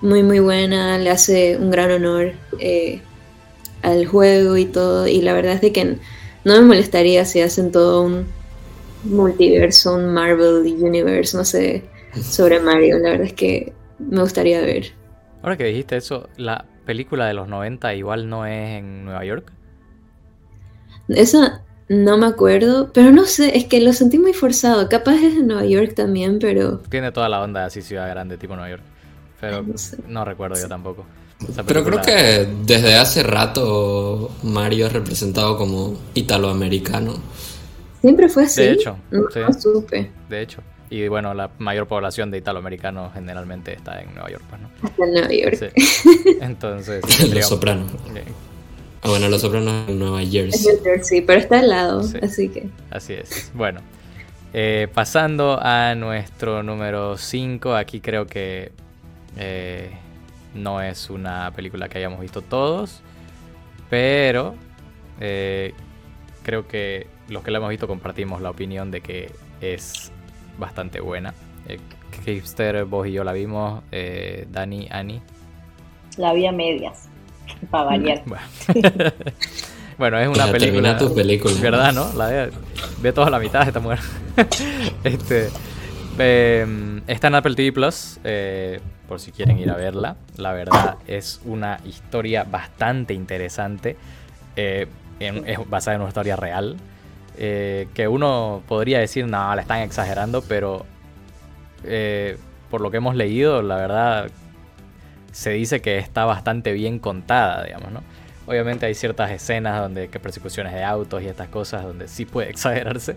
muy 0.00 0.22
muy 0.22 0.38
buena, 0.38 0.98
le 0.98 1.10
hace 1.10 1.56
un 1.56 1.70
gran 1.70 1.90
honor 1.90 2.34
eh, 2.60 3.00
al 3.82 4.06
juego 4.06 4.56
y 4.56 4.66
todo, 4.66 5.08
y 5.08 5.22
la 5.22 5.32
verdad 5.32 5.54
es 5.54 5.60
de 5.60 5.72
que 5.72 5.98
no 6.46 6.54
me 6.54 6.60
molestaría 6.60 7.24
si 7.24 7.40
hacen 7.40 7.72
todo 7.72 8.02
un 8.02 8.24
multiverso, 9.02 9.96
un 9.96 10.14
Marvel 10.14 10.64
Universe, 10.80 11.36
no 11.36 11.44
sé, 11.44 11.82
sobre 12.22 12.60
Mario, 12.60 13.00
la 13.00 13.10
verdad 13.10 13.26
es 13.26 13.32
que 13.32 13.72
me 13.98 14.20
gustaría 14.20 14.60
ver. 14.60 14.92
Ahora 15.42 15.56
que 15.56 15.64
dijiste 15.64 15.96
eso, 15.96 16.28
la 16.36 16.64
película 16.84 17.26
de 17.26 17.34
los 17.34 17.48
90 17.48 17.92
igual 17.96 18.28
no 18.28 18.46
es 18.46 18.78
en 18.78 19.04
Nueva 19.04 19.24
York. 19.24 19.52
Esa 21.08 21.64
no 21.88 22.16
me 22.16 22.26
acuerdo, 22.26 22.92
pero 22.92 23.10
no 23.10 23.24
sé, 23.24 23.58
es 23.58 23.64
que 23.64 23.80
lo 23.80 23.92
sentí 23.92 24.20
muy 24.20 24.32
forzado. 24.32 24.88
Capaz 24.88 25.16
es 25.16 25.36
en 25.36 25.48
Nueva 25.48 25.64
York 25.64 25.94
también, 25.96 26.38
pero. 26.38 26.78
Tiene 26.78 27.10
toda 27.10 27.28
la 27.28 27.42
onda 27.42 27.64
así, 27.64 27.82
ciudad 27.82 28.08
grande, 28.08 28.38
tipo 28.38 28.54
Nueva 28.54 28.70
York. 28.70 28.82
Pero 29.40 29.64
no, 30.06 30.24
recuerdo 30.24 30.54
yo 30.60 30.68
tampoco. 30.68 31.04
Pero 31.66 31.84
creo 31.84 32.00
que 32.00 32.48
desde 32.64 32.96
hace 32.96 33.22
rato 33.22 34.30
Mario 34.42 34.86
es 34.86 34.92
representado 34.92 35.56
como 35.56 35.98
italoamericano. 36.14 37.14
Siempre 38.00 38.28
fue 38.28 38.44
así. 38.44 38.62
De 38.62 38.72
hecho, 38.72 38.96
no, 39.10 39.52
supe. 39.52 40.10
De 40.28 40.42
hecho. 40.42 40.62
Y 40.88 41.08
bueno, 41.08 41.34
la 41.34 41.50
mayor 41.58 41.88
población 41.88 42.30
de 42.30 42.38
italoamericanos 42.38 43.12
generalmente 43.12 43.74
está 43.74 44.00
en 44.00 44.14
Nueva 44.14 44.30
York, 44.30 44.44
pues, 44.48 44.62
¿no? 44.62 44.70
Está 44.88 45.04
en 45.04 45.12
Nueva 45.12 45.32
York. 45.32 45.72
Sí. 45.74 46.36
Entonces. 46.40 47.02
Los 47.34 47.48
Sopranos. 47.48 47.90
Ah, 49.02 49.08
bueno, 49.08 49.28
Los 49.28 49.40
Sopranos 49.40 49.88
en 49.88 49.98
Nueva 49.98 50.20
Jersey. 50.20 50.78
Sí, 51.02 51.20
pero 51.20 51.40
está 51.40 51.58
al 51.58 51.68
lado, 51.68 52.02
así 52.22 52.48
que. 52.48 52.68
Así 52.90 53.14
es. 53.14 53.50
Bueno, 53.54 53.80
eh, 54.54 54.88
pasando 54.94 55.58
a 55.60 55.94
nuestro 55.96 56.62
número 56.62 57.18
5, 57.18 57.74
aquí 57.74 58.00
creo 58.00 58.26
que 58.26 58.70
eh, 59.36 59.90
no 60.56 60.80
es 60.80 61.10
una 61.10 61.52
película 61.52 61.88
que 61.88 61.98
hayamos 61.98 62.20
visto 62.20 62.42
todos, 62.42 63.02
pero 63.90 64.54
eh, 65.20 65.74
creo 66.42 66.66
que 66.66 67.06
los 67.28 67.42
que 67.42 67.50
la 67.50 67.58
hemos 67.58 67.70
visto 67.70 67.86
compartimos 67.86 68.40
la 68.40 68.50
opinión 68.50 68.90
de 68.90 69.00
que 69.00 69.32
es 69.60 70.12
bastante 70.58 71.00
buena. 71.00 71.34
Eh, 71.68 71.78
vos 72.88 73.06
y 73.06 73.12
yo 73.12 73.24
la 73.24 73.32
vimos, 73.32 73.82
eh, 73.92 74.46
Dani, 74.50 74.88
Ani. 74.90 75.20
La 76.16 76.32
vi 76.32 76.46
a 76.46 76.52
medias, 76.52 77.08
para 77.70 77.84
variar. 77.84 78.22
Bueno. 79.98 80.18
es 80.20 80.28
una 80.28 80.50
película. 80.50 80.96
tu 80.96 81.14
película. 81.14 81.54
¿Verdad, 81.60 81.92
no? 81.92 82.12
La 82.14 82.26
ve, 82.26 82.50
ve 83.00 83.12
toda 83.12 83.30
la 83.30 83.38
mitad 83.38 83.60
de 83.62 83.66
esta 83.68 83.80
mujer. 83.80 83.98
este, 85.04 85.50
em, 86.18 87.02
está 87.06 87.28
en 87.28 87.34
Apple 87.34 87.54
TV 87.54 87.72
Plus. 87.72 88.18
Por 89.08 89.20
si 89.20 89.32
quieren 89.32 89.58
ir 89.58 89.70
a 89.70 89.76
verla. 89.76 90.16
La 90.36 90.52
verdad 90.52 90.96
es 91.06 91.40
una 91.44 91.80
historia 91.84 92.44
bastante 92.44 93.14
interesante. 93.14 93.96
Eh, 94.56 94.88
es 95.20 95.70
basada 95.70 95.94
en 95.94 96.00
una 96.02 96.08
historia 96.08 96.36
real. 96.36 96.76
Eh, 97.38 97.88
que 97.94 98.08
uno 98.08 98.62
podría 98.66 98.98
decir, 98.98 99.26
no, 99.26 99.54
la 99.54 99.60
están 99.60 99.80
exagerando, 99.80 100.42
pero 100.42 100.86
eh, 101.84 102.38
por 102.70 102.80
lo 102.80 102.90
que 102.90 102.96
hemos 102.96 103.14
leído, 103.14 103.62
la 103.62 103.76
verdad 103.76 104.30
se 105.32 105.50
dice 105.50 105.82
que 105.82 105.98
está 105.98 106.24
bastante 106.24 106.72
bien 106.72 106.98
contada, 106.98 107.64
digamos, 107.64 107.92
¿no? 107.92 108.02
Obviamente 108.46 108.86
hay 108.86 108.94
ciertas 108.94 109.30
escenas 109.32 109.80
donde 109.80 110.08
que 110.08 110.18
persecuciones 110.18 110.72
de 110.72 110.84
autos 110.84 111.22
y 111.22 111.26
estas 111.26 111.48
cosas 111.48 111.82
donde 111.82 112.08
sí 112.08 112.24
puede 112.24 112.48
exagerarse. 112.50 113.16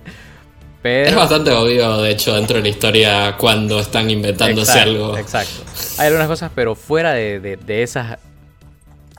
Pero... 0.82 1.10
Es 1.10 1.16
bastante 1.16 1.52
obvio, 1.52 2.02
de 2.02 2.12
hecho, 2.12 2.36
dentro 2.36 2.58
de 2.58 2.64
la 2.64 2.70
historia 2.70 3.36
cuando 3.38 3.80
están 3.80 4.10
inventándose 4.10 4.80
algo. 4.80 5.18
Exacto. 5.18 5.64
Hay 5.98 6.08
algunas 6.08 6.28
cosas, 6.28 6.52
pero 6.56 6.76
fuera 6.76 7.14
de, 7.14 7.58
esas, 7.68 8.18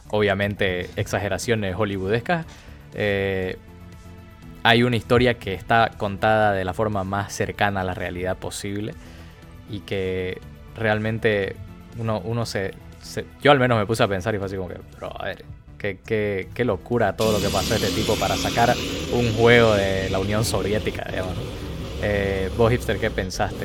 obviamente, 0.08 0.88
exageraciones 0.96 1.74
hollywoodescas, 1.74 2.46
eh, 2.94 3.56
hay 4.62 4.82
una 4.82 4.96
historia 4.96 5.34
que 5.34 5.54
está 5.54 5.90
contada 5.96 6.52
de 6.52 6.64
la 6.64 6.74
forma 6.74 7.04
más 7.04 7.32
cercana 7.32 7.80
a 7.80 7.84
la 7.84 7.94
realidad 7.94 8.36
posible 8.36 8.94
y 9.70 9.80
que 9.80 10.40
realmente 10.76 11.56
uno, 11.98 12.20
uno 12.24 12.44
se, 12.46 12.74
Yo 13.42 13.52
al 13.52 13.58
menos 13.58 13.78
me 13.78 13.86
puse 13.86 14.02
a 14.02 14.08
pensar 14.08 14.34
y 14.34 14.38
fue 14.38 14.46
así 14.46 14.56
como 14.56 14.68
que, 14.68 14.76
pero 14.94 15.18
a 15.18 15.24
ver, 15.24 15.44
qué, 15.80 15.98
qué, 16.04 16.48
qué 16.54 16.64
locura 16.64 17.16
todo 17.16 17.32
lo 17.32 17.40
que 17.40 17.48
pasó 17.48 17.74
este 17.74 17.90
tipo 17.90 18.16
para 18.16 18.36
sacar 18.36 18.76
un 19.12 19.32
juego 19.34 19.74
de 19.74 20.10
la 20.10 20.18
Unión 20.18 20.44
Soviética, 20.44 21.06
digamos. 21.10 21.34
Eh, 22.02 22.50
vos, 22.56 22.70
hipster, 22.70 22.98
¿qué 22.98 23.10
pensaste 23.10 23.64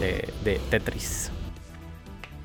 de, 0.00 0.28
de 0.44 0.60
Tetris? 0.70 1.30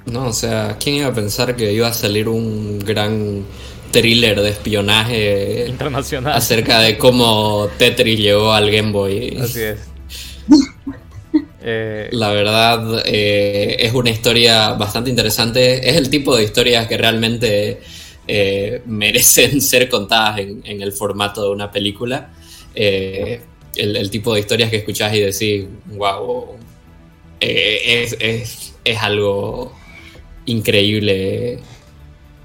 No, 0.05 0.27
o 0.27 0.33
sea, 0.33 0.77
¿quién 0.79 0.95
iba 0.97 1.07
a 1.07 1.13
pensar 1.13 1.55
que 1.55 1.71
iba 1.71 1.87
a 1.87 1.93
salir 1.93 2.27
un 2.27 2.79
gran 2.79 3.45
thriller 3.91 4.39
de 4.41 4.49
espionaje 4.49 5.65
internacional 5.67 6.33
acerca 6.33 6.79
de 6.79 6.97
cómo 6.97 7.69
Tetris 7.77 8.19
llegó 8.19 8.53
al 8.53 8.71
Game 8.71 8.91
Boy. 8.91 9.37
Así 9.41 9.61
es. 9.61 9.79
Eh, 11.61 12.07
La 12.13 12.29
verdad 12.31 13.03
eh, 13.05 13.75
es 13.79 13.93
una 13.93 14.09
historia 14.09 14.71
bastante 14.71 15.09
interesante. 15.09 15.89
Es 15.89 15.97
el 15.97 16.09
tipo 16.09 16.35
de 16.35 16.45
historias 16.45 16.87
que 16.87 16.97
realmente 16.97 17.81
eh, 18.29 18.81
merecen 18.85 19.61
ser 19.71 19.89
contadas 19.89 20.39
en, 20.39 20.81
el 20.81 20.91
formato 20.93 21.43
de 21.43 21.49
una 21.49 21.71
película. 21.71 22.33
El, 22.75 24.09
tipo 24.09 24.33
de 24.33 24.41
historias 24.41 24.69
que 24.69 24.77
escuchás 24.77 25.13
y 25.13 25.21
decís, 25.21 25.65
wow, 25.95 26.47
es, 27.39 28.73
es 28.83 28.97
algo 28.97 29.73
increíble 30.45 31.59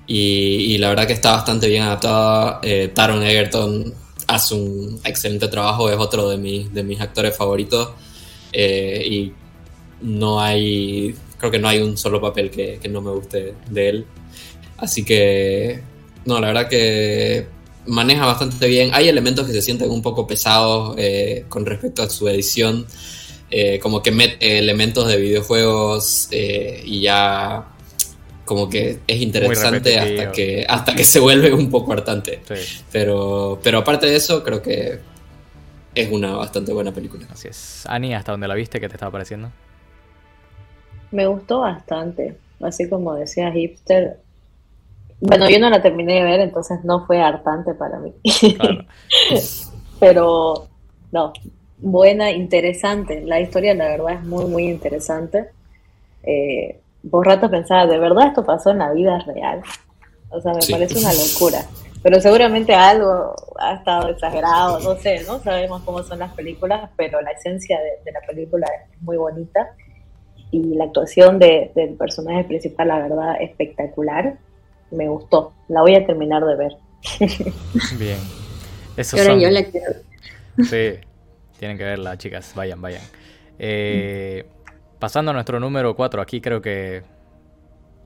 y, 0.06 0.78
la 0.78 0.90
verdad 0.90 1.06
que 1.06 1.12
está 1.14 1.32
bastante 1.32 1.68
bien 1.68 1.82
adaptada. 1.82 2.60
Eh, 2.62 2.90
Taron 2.94 3.22
Egerton 3.22 3.94
hace 4.26 4.54
un 4.54 5.00
excelente 5.04 5.48
trabajo, 5.48 5.90
es 5.90 5.98
otro 5.98 6.28
de, 6.28 6.36
mis, 6.36 6.72
de 6.72 6.82
mis 6.82 7.00
actores 7.00 7.36
favoritos. 7.36 7.90
Eh, 8.52 9.04
y 9.06 9.32
no 10.02 10.40
hay, 10.40 11.14
creo 11.38 11.50
que 11.50 11.58
no 11.58 11.68
hay 11.68 11.80
un 11.80 11.96
solo 11.96 12.20
papel 12.20 12.50
que, 12.50 12.80
no 12.88 13.00
me 13.00 13.10
guste 13.12 13.54
de 13.70 13.88
él. 13.88 14.06
Así 14.76 15.04
que, 15.04 15.80
no, 16.24 16.40
la 16.40 16.48
verdad 16.48 16.68
que 16.68 17.46
maneja 17.86 18.26
bastante 18.26 18.66
bien. 18.66 18.90
Hay 18.92 19.08
elementos 19.08 19.46
que 19.46 19.52
se 19.52 19.62
sienten 19.62 19.90
un 19.90 20.02
poco 20.02 20.26
pesados 20.26 20.94
eh, 20.98 21.44
con 21.48 21.66
respecto 21.66 22.02
a 22.02 22.10
su 22.10 22.28
edición. 22.28 22.86
como 23.80 24.02
que 24.02 24.10
mete 24.10 24.58
elementos 24.58 25.06
de 25.06 25.16
videojuegos 25.16 26.28
y 26.32 27.00
ya 27.00 27.68
como 28.44 28.68
que 28.68 28.98
es 29.06 29.20
interesante 29.20 29.98
hasta 29.98 30.32
que, 30.32 30.66
hasta 30.68 30.94
que 30.94 31.04
se 31.04 31.20
vuelve 31.20 31.52
un 31.52 31.70
poco 31.70 31.92
hartante. 31.92 32.40
Pero, 32.92 33.58
pero 33.62 33.78
aparte 33.78 34.06
de 34.06 34.16
eso, 34.16 34.42
creo 34.42 34.60
que 34.60 34.98
es 35.94 36.10
una 36.10 36.32
bastante 36.36 36.72
buena 36.72 36.92
película. 36.92 37.26
Así 37.30 37.48
es. 37.48 37.84
Ani, 37.86 38.14
¿hasta 38.14 38.32
dónde 38.32 38.48
la 38.48 38.54
viste? 38.54 38.80
¿Qué 38.80 38.88
te 38.88 38.94
estaba 38.94 39.12
pareciendo? 39.12 39.50
Me 41.10 41.26
gustó 41.26 41.60
bastante. 41.60 42.36
Así 42.60 42.88
como 42.88 43.14
decía 43.14 43.50
Hipster. 43.52 44.18
Bueno, 45.20 45.48
yo 45.48 45.58
no 45.58 45.70
la 45.70 45.80
terminé 45.80 46.14
de 46.14 46.22
ver, 46.22 46.40
entonces 46.40 46.84
no 46.84 47.06
fue 47.06 47.20
hartante 47.20 47.74
para 47.74 47.98
mí. 47.98 48.12
pero, 50.00 50.68
no, 51.12 51.32
buena, 51.78 52.30
interesante. 52.30 53.22
La 53.22 53.40
historia, 53.40 53.74
la 53.74 53.88
verdad, 53.88 54.14
es 54.14 54.24
muy, 54.24 54.44
muy 54.46 54.64
interesante. 54.64 55.50
Eh, 56.22 56.80
por 57.10 57.26
rato 57.26 57.50
pensaba, 57.50 57.86
¿de 57.86 57.98
verdad 57.98 58.28
esto 58.28 58.44
pasó 58.44 58.70
en 58.70 58.78
la 58.78 58.92
vida 58.92 59.18
real? 59.20 59.62
O 60.30 60.40
sea, 60.40 60.52
me 60.52 60.66
parece 60.68 60.98
una 60.98 61.12
locura. 61.12 61.64
Pero 62.02 62.20
seguramente 62.20 62.74
algo 62.74 63.34
ha 63.56 63.76
estado 63.76 64.10
exagerado, 64.10 64.78
no 64.80 64.94
sé, 64.96 65.24
no 65.26 65.38
sabemos 65.38 65.80
cómo 65.84 66.02
son 66.02 66.18
las 66.18 66.34
películas, 66.34 66.90
pero 66.96 67.22
la 67.22 67.30
esencia 67.30 67.80
de, 67.80 68.12
la 68.12 68.20
película 68.26 68.66
es 68.66 69.02
muy 69.02 69.16
bonita. 69.16 69.70
Y 70.50 70.74
la 70.74 70.84
actuación 70.84 71.38
del 71.38 71.96
personaje 71.98 72.44
principal, 72.44 72.88
la 72.88 72.98
verdad, 72.98 73.36
espectacular. 73.40 74.36
Me 74.94 75.08
gustó. 75.08 75.52
La 75.68 75.80
voy 75.82 75.94
a 75.94 76.06
terminar 76.06 76.44
de 76.44 76.56
ver. 76.56 76.72
Bien. 77.98 78.18
Eso 78.96 79.16
son... 79.18 79.40
yo 79.40 79.50
la 79.50 79.64
quiero. 79.64 79.92
Sí, 80.56 81.00
tienen 81.58 81.76
que 81.76 81.84
verla, 81.84 82.16
chicas. 82.16 82.52
Vayan, 82.54 82.80
vayan. 82.80 83.02
Eh, 83.58 84.46
Pasando 84.98 85.32
a 85.32 85.34
nuestro 85.34 85.60
número 85.60 85.94
4, 85.94 86.22
aquí 86.22 86.40
creo 86.40 86.62
que 86.62 87.02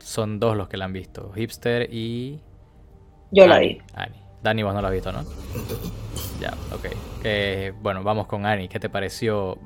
son 0.00 0.40
dos 0.40 0.56
los 0.56 0.68
que 0.68 0.76
la 0.76 0.86
han 0.86 0.92
visto. 0.92 1.32
Hipster 1.32 1.88
y... 1.92 2.40
Yo 3.30 3.46
la 3.46 3.60
vi. 3.60 3.80
Dani, 4.42 4.62
vos 4.64 4.74
no 4.74 4.82
la 4.82 4.88
has 4.88 4.94
visto, 4.94 5.12
¿no? 5.12 5.22
Ya, 6.40 6.54
ok. 6.74 7.76
bueno, 7.82 8.02
vamos 8.02 8.26
con 8.26 8.46
Annie. 8.46 8.68
¿Qué 8.68 8.80
te 8.80 8.88
pareció 8.88 9.58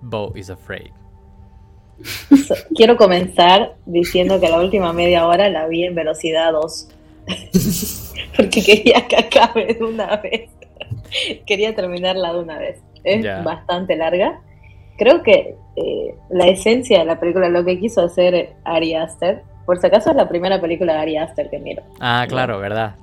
Bo 0.00 0.32
is 0.34 0.50
Afraid? 0.50 0.90
Quiero 2.74 2.96
comenzar 2.96 3.74
diciendo 3.86 4.40
que 4.40 4.48
la 4.48 4.60
última 4.60 4.92
media 4.92 5.26
hora 5.26 5.48
la 5.48 5.66
vi 5.66 5.84
en 5.84 5.94
velocidad 5.94 6.52
2. 6.52 6.88
Porque 8.36 8.62
quería 8.62 9.06
que 9.06 9.16
acabe 9.16 9.74
de 9.74 9.84
una 9.84 10.16
vez. 10.16 10.50
Quería 11.46 11.74
terminarla 11.74 12.32
de 12.32 12.38
una 12.40 12.58
vez. 12.58 12.78
es 13.04 13.44
bastante 13.44 13.96
larga. 13.96 14.40
Creo 14.96 15.22
que 15.22 15.56
eh, 15.76 16.14
la 16.30 16.46
esencia 16.48 17.00
de 17.00 17.04
la 17.04 17.18
película, 17.18 17.48
lo 17.48 17.64
que 17.64 17.78
quiso 17.78 18.02
hacer 18.02 18.54
Ari 18.64 18.94
Aster, 18.94 19.42
por 19.64 19.78
si 19.78 19.86
acaso 19.86 20.10
es 20.10 20.16
la 20.16 20.28
primera 20.28 20.60
película 20.60 20.94
de 20.94 20.98
Ari 21.00 21.16
Aster 21.16 21.48
que 21.48 21.58
miro. 21.58 21.82
Ah, 22.00 22.26
claro, 22.28 22.58
¿verdad? 22.58 22.96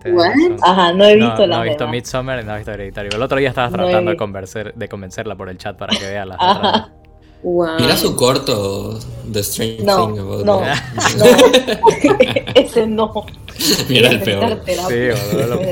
Ajá, 0.62 0.93
no 0.93 1.05
he 1.05 1.15
visto 1.15 1.47
la 1.47 1.57
No 1.57 1.63
he 1.63 1.69
visto 1.69 1.88
Midsommar 1.88 2.41
y 2.41 2.43
no 2.43 2.53
he 2.53 2.57
visto 2.57 2.71
Hereditario. 2.71 3.12
El 3.13 3.21
otro 3.21 3.38
día 3.38 3.49
estabas 3.49 3.71
tratando 3.71 4.12
de, 4.12 4.17
convencer, 4.17 4.73
de 4.73 4.88
convencerla 4.88 5.35
por 5.35 5.49
el 5.49 5.57
chat 5.57 5.77
para 5.77 5.95
que 5.95 6.05
vea 6.05 6.25
la 7.43 7.78
Mira 7.80 7.95
su 7.95 8.15
corto 8.15 8.99
The 9.32 9.39
Strange 9.39 9.84
no, 9.84 10.08
Thing 10.08 10.19
About 10.19 10.45
No, 10.45 10.62
no. 10.62 10.65
ese 12.56 12.88
no. 12.88 13.25
Mira 13.88 14.10
el 14.10 14.21
peor. 14.21 14.62
Sí, 14.65 14.73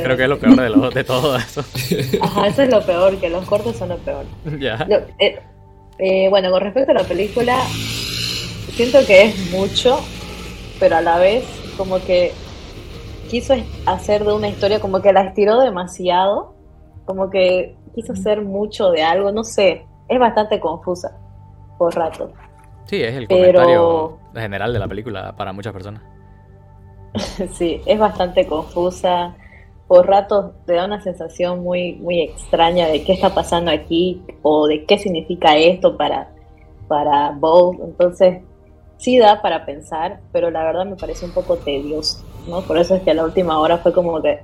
creo 0.03 0.17
que 0.17 0.23
es 0.23 0.29
lo 0.29 0.39
peor 0.39 0.61
de, 0.61 0.69
lo, 0.69 0.89
de 0.89 1.03
todo 1.03 1.35
eso. 1.37 1.63
Ajá, 2.21 2.47
eso 2.47 2.61
es 2.63 2.69
lo 2.69 2.81
peor, 2.85 3.17
que 3.17 3.29
los 3.29 3.45
cortos 3.45 3.75
son 3.75 3.89
lo 3.89 3.97
peor. 3.97 4.25
Ya. 4.59 4.87
Eh, 5.19 5.39
eh, 5.99 6.29
bueno, 6.29 6.51
con 6.51 6.61
respecto 6.61 6.91
a 6.91 6.95
la 6.95 7.03
película, 7.03 7.57
siento 8.73 8.99
que 9.05 9.25
es 9.25 9.51
mucho, 9.51 9.99
pero 10.79 10.97
a 10.97 11.01
la 11.01 11.17
vez 11.17 11.43
como 11.77 11.99
que 11.99 12.33
quiso 13.29 13.55
hacer 13.85 14.23
de 14.23 14.33
una 14.33 14.47
historia 14.47 14.79
como 14.79 15.01
que 15.01 15.11
la 15.11 15.23
estiró 15.23 15.59
demasiado, 15.59 16.53
como 17.05 17.29
que 17.29 17.75
quiso 17.93 18.13
hacer 18.13 18.41
mucho 18.41 18.91
de 18.91 19.03
algo, 19.03 19.31
no 19.31 19.43
sé, 19.43 19.85
es 20.07 20.19
bastante 20.19 20.59
confusa 20.59 21.17
por 21.77 21.95
rato. 21.95 22.31
Sí, 22.85 23.01
es 23.03 23.15
el 23.15 23.27
comentario 23.27 24.17
general 24.33 24.73
de 24.73 24.79
la 24.79 24.87
película 24.87 25.35
para 25.35 25.51
muchas 25.51 25.73
personas. 25.73 26.01
sí, 27.53 27.81
es 27.85 27.99
bastante 27.99 28.47
confusa. 28.47 29.35
Por 29.87 30.07
rato 30.07 30.53
te 30.65 30.73
da 30.73 30.85
una 30.85 31.01
sensación 31.01 31.63
muy, 31.63 31.93
muy 31.95 32.21
extraña 32.21 32.87
de 32.87 33.03
qué 33.03 33.13
está 33.13 33.33
pasando 33.33 33.71
aquí 33.71 34.21
o 34.41 34.67
de 34.67 34.85
qué 34.85 34.97
significa 34.97 35.57
esto 35.57 35.95
para, 35.97 36.29
para 36.87 37.31
Bob. 37.31 37.77
Entonces, 37.83 38.41
sí 38.97 39.17
da 39.17 39.41
para 39.41 39.65
pensar, 39.65 40.19
pero 40.31 40.51
la 40.51 40.63
verdad 40.63 40.85
me 40.85 40.95
parece 40.95 41.25
un 41.25 41.31
poco 41.31 41.57
tedioso, 41.57 42.23
¿no? 42.47 42.61
Por 42.61 42.77
eso 42.77 42.95
es 42.95 43.01
que 43.03 43.11
a 43.11 43.13
la 43.13 43.23
última 43.23 43.59
hora 43.59 43.77
fue 43.77 43.93
como 43.93 44.21
que, 44.21 44.39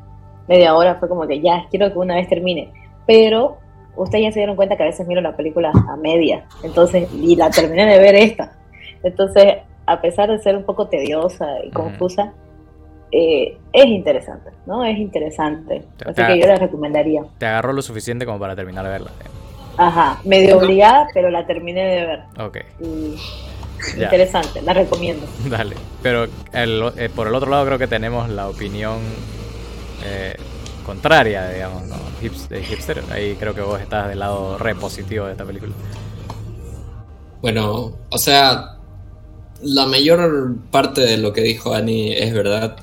media 0.47 0.75
hora 0.75 0.95
fue 0.95 1.09
como 1.09 1.27
que 1.27 1.41
ya, 1.41 1.65
quiero 1.69 1.91
que 1.91 1.99
una 1.99 2.15
vez 2.15 2.29
termine. 2.29 2.71
Pero 3.05 3.57
ustedes 3.95 4.23
ya 4.23 4.31
se 4.31 4.39
dieron 4.39 4.55
cuenta 4.55 4.75
que 4.75 4.83
a 4.83 4.87
veces 4.87 5.07
miro 5.07 5.21
la 5.21 5.35
película 5.35 5.71
a 5.71 5.95
media, 5.95 6.45
entonces, 6.63 7.09
y 7.13 7.35
la 7.35 7.49
terminé 7.49 7.85
de 7.85 7.99
ver 7.99 8.15
esta. 8.15 8.53
Entonces, 9.03 9.57
a 9.85 10.01
pesar 10.01 10.29
de 10.29 10.39
ser 10.39 10.55
un 10.55 10.63
poco 10.63 10.87
tediosa 10.87 11.47
y 11.63 11.69
confusa, 11.71 12.33
eh, 13.11 13.57
es 13.71 13.85
interesante, 13.85 14.49
¿no? 14.65 14.83
Es 14.83 14.97
interesante. 14.97 15.83
Así 16.05 16.21
que 16.25 16.39
yo 16.39 16.47
la 16.47 16.55
recomendaría. 16.55 17.23
Te 17.37 17.45
agarró 17.45 17.73
lo 17.73 17.81
suficiente 17.81 18.25
como 18.25 18.39
para 18.39 18.55
terminar 18.55 18.85
de 18.85 18.91
verla. 18.91 19.11
Ajá, 19.77 20.19
medio 20.23 20.57
obligada, 20.57 21.07
pero 21.13 21.29
la 21.29 21.45
terminé 21.45 21.83
de 21.83 22.05
ver. 22.05 22.19
Ok. 22.39 22.57
interesante, 23.95 24.61
la 24.61 24.73
recomiendo. 24.73 25.25
Dale, 25.49 25.75
pero 26.01 26.25
eh, 26.25 27.09
por 27.15 27.27
el 27.27 27.35
otro 27.35 27.49
lado 27.49 27.65
creo 27.65 27.77
que 27.79 27.87
tenemos 27.87 28.29
la 28.29 28.47
opinión 28.47 28.99
eh, 30.05 30.35
contraria, 30.83 31.49
digamos, 31.49 31.83
¿no? 31.83 31.97
de 32.49 32.63
hipster. 32.63 33.03
Ahí 33.11 33.35
creo 33.35 33.53
que 33.53 33.61
vos 33.61 33.81
estás 33.81 34.09
del 34.09 34.19
lado 34.19 34.57
re 34.57 34.75
positivo 34.75 35.25
de 35.25 35.31
esta 35.33 35.45
película. 35.45 35.73
Bueno, 37.41 37.97
o 38.09 38.17
sea, 38.17 38.77
la 39.61 39.85
mayor 39.85 40.55
parte 40.71 41.01
de 41.01 41.17
lo 41.17 41.33
que 41.33 41.41
dijo 41.41 41.73
Annie 41.73 42.13
es 42.17 42.33
verdad, 42.33 42.77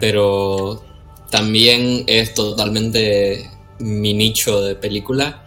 pero 0.00 0.82
también 1.30 2.04
es 2.06 2.34
totalmente 2.34 3.50
mi 3.78 4.14
nicho 4.14 4.62
de 4.62 4.74
película. 4.74 5.44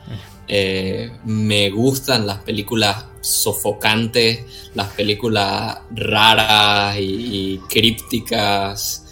Eh, 0.48 1.12
me 1.26 1.70
gustan 1.70 2.26
las 2.26 2.40
películas 2.40 3.06
sofocantes, 3.22 4.72
las 4.74 4.88
películas 4.90 5.80
raras 5.92 6.98
y, 7.00 7.60
crípticas 7.70 9.06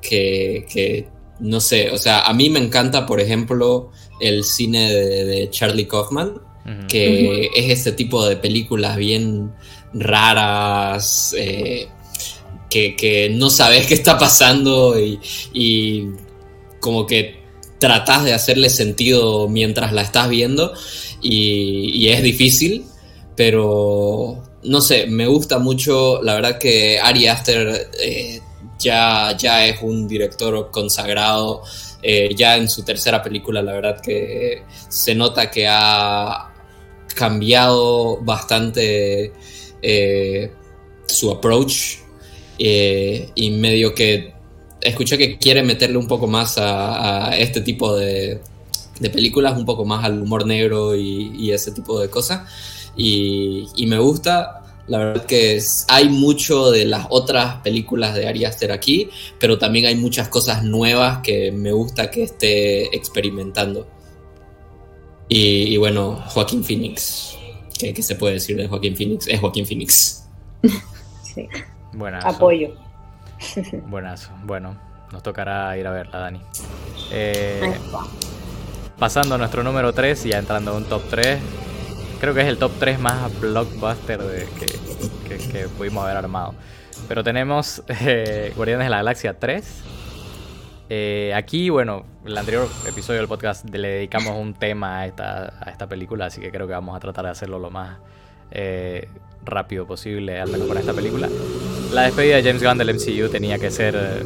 que, 0.00 1.08
no 1.40 1.60
sé, 1.60 1.90
o 1.90 1.98
sea, 1.98 2.20
a 2.20 2.32
mí 2.32 2.50
me 2.50 2.58
encanta, 2.58 3.06
por 3.06 3.20
ejemplo, 3.20 3.90
el 4.20 4.44
cine 4.44 4.92
de, 4.92 5.50
Charlie 5.50 5.86
Kaufman, 5.86 6.40
que 6.86 7.48
es 7.56 7.70
este 7.70 7.92
tipo 7.92 8.26
de 8.26 8.36
películas 8.36 8.98
bien 8.98 9.52
raras, 9.94 11.34
eh, 11.38 11.88
que, 12.68 13.30
no 13.34 13.48
sabes 13.48 13.86
qué 13.86 13.94
está 13.94 14.18
pasando 14.18 15.00
y, 15.00 15.18
y, 15.54 16.08
como 16.80 17.06
que 17.06 17.38
tratas 17.78 18.24
de 18.24 18.34
hacerle 18.34 18.70
sentido 18.70 19.48
mientras 19.48 19.92
la 19.92 20.02
estás 20.02 20.28
viendo 20.28 20.74
y, 21.22 22.08
es 22.08 22.22
difícil, 22.22 22.84
pero 23.36 24.42
no 24.64 24.80
sé, 24.80 25.06
me 25.06 25.26
gusta 25.26 25.58
mucho, 25.58 26.20
la 26.22 26.34
verdad 26.34 26.58
que 26.58 26.98
Ari 27.00 27.26
Aster 27.26 27.90
eh, 28.02 28.40
ya, 28.78 29.36
ya 29.36 29.66
es 29.66 29.82
un 29.82 30.06
director 30.06 30.70
consagrado. 30.70 31.62
Eh, 32.02 32.34
ya 32.36 32.56
en 32.56 32.68
su 32.68 32.84
tercera 32.84 33.22
película, 33.22 33.60
la 33.60 33.72
verdad 33.72 34.00
que 34.00 34.62
se 34.88 35.14
nota 35.14 35.50
que 35.50 35.66
ha 35.68 36.52
cambiado 37.14 38.18
bastante 38.22 39.32
eh, 39.82 40.52
su 41.06 41.30
approach 41.30 41.96
eh, 42.58 43.30
y 43.34 43.50
medio 43.50 43.94
que 43.94 44.32
escuché 44.80 45.18
que 45.18 45.38
quiere 45.38 45.62
meterle 45.62 45.98
un 45.98 46.06
poco 46.06 46.26
más 46.26 46.56
a, 46.58 47.36
este 47.36 47.60
tipo 47.60 47.96
de, 47.96 48.40
películas, 49.12 49.56
un 49.56 49.64
poco 49.64 49.84
más 49.84 50.04
al 50.04 50.22
humor 50.22 50.46
negro 50.46 50.94
y, 50.94 51.50
ese 51.50 51.72
tipo 51.72 52.00
de 52.00 52.08
cosas. 52.08 52.42
Y, 52.96 53.86
me 53.86 53.98
gusta, 53.98 54.67
la 54.88 54.98
verdad 54.98 55.26
que 55.26 55.60
hay 55.88 56.08
mucho 56.08 56.70
de 56.70 56.86
las 56.86 57.06
otras 57.10 57.56
películas 57.56 58.14
de 58.14 58.26
Ari 58.26 58.44
Aster 58.44 58.72
aquí, 58.72 59.10
pero 59.38 59.58
también 59.58 59.86
hay 59.86 59.94
muchas 59.94 60.28
cosas 60.28 60.64
nuevas 60.64 61.18
que 61.22 61.52
me 61.52 61.72
gusta 61.72 62.10
que 62.10 62.24
esté 62.24 62.96
experimentando. 62.96 63.86
Y, 65.28 65.76
bueno, 65.76 66.16
Joaquín 66.28 66.64
Phoenix. 66.64 67.36
¿Qué, 67.78 68.02
se 68.02 68.14
puede 68.16 68.34
decir 68.34 68.56
de 68.56 68.66
Joaquín 68.66 68.96
Phoenix? 68.96 69.28
Es 69.28 69.38
Joaquín 69.38 69.66
Phoenix. 69.66 70.26
sí. 71.22 71.46
Apoyo. 72.22 72.74
Buenas. 73.88 74.30
Bueno, 74.44 74.76
nos 75.12 75.22
tocará 75.22 75.76
ir 75.76 75.86
a 75.86 75.90
verla, 75.90 76.18
Dani. 76.18 76.40
Eh, 77.12 77.74
pasando 78.98 79.34
a 79.34 79.38
nuestro 79.38 79.62
número 79.62 79.92
3 79.92 80.26
y 80.26 80.30
ya 80.30 80.38
entrando 80.38 80.72
a 80.72 80.76
un 80.76 80.84
top 80.84 81.02
3, 81.10 81.38
creo 82.20 82.34
que 82.34 82.40
es 82.40 82.48
el 82.48 82.58
top 82.58 82.72
3 82.78 82.98
más 82.98 83.40
blockbuster 83.40 84.20
que, 84.58 85.68
pudimos 85.76 86.04
haber 86.04 86.16
armado. 86.16 86.54
Pero 87.06 87.22
tenemos 87.22 87.82
eh, 87.88 88.52
Guardianes 88.56 88.86
de 88.86 88.90
la 88.90 88.96
Galaxia 88.98 89.38
3. 89.38 89.84
Eh, 90.90 91.32
aquí, 91.34 91.68
bueno, 91.68 92.04
el 92.24 92.36
anterior 92.36 92.66
episodio 92.86 93.20
del 93.20 93.28
podcast 93.28 93.68
le 93.68 93.88
dedicamos 93.88 94.36
un 94.38 94.54
tema 94.54 95.00
a 95.00 95.06
esta, 95.06 95.86
película, 95.88 96.26
así 96.26 96.40
que 96.40 96.50
creo 96.50 96.66
que 96.66 96.72
vamos 96.72 96.96
a 96.96 97.00
tratar 97.00 97.26
de 97.26 97.30
hacerlo 97.30 97.58
lo 97.58 97.70
más 97.70 97.98
eh, 98.50 99.08
rápido 99.44 99.86
posible, 99.86 100.40
al 100.40 100.48
menos 100.48 100.66
con 100.66 100.78
esta 100.78 100.94
película. 100.94 101.28
La 101.92 102.02
despedida 102.02 102.36
de 102.36 102.42
James 102.42 102.62
Gunn 102.62 102.78
del 102.78 102.94
MCU 102.94 103.28
tenía 103.30 103.58
que 103.58 103.70
ser 103.70 104.24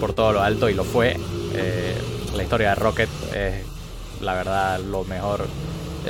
por 0.00 0.12
todo 0.12 0.32
lo 0.32 0.42
alto 0.42 0.68
y 0.68 0.74
lo 0.74 0.84
fue. 0.84 1.16
la 2.34 2.42
historia 2.42 2.70
de 2.70 2.74
Rocket 2.74 3.08
es, 3.34 3.64
la 4.20 4.34
verdad, 4.34 4.80
lo 4.80 5.04
mejor 5.04 5.46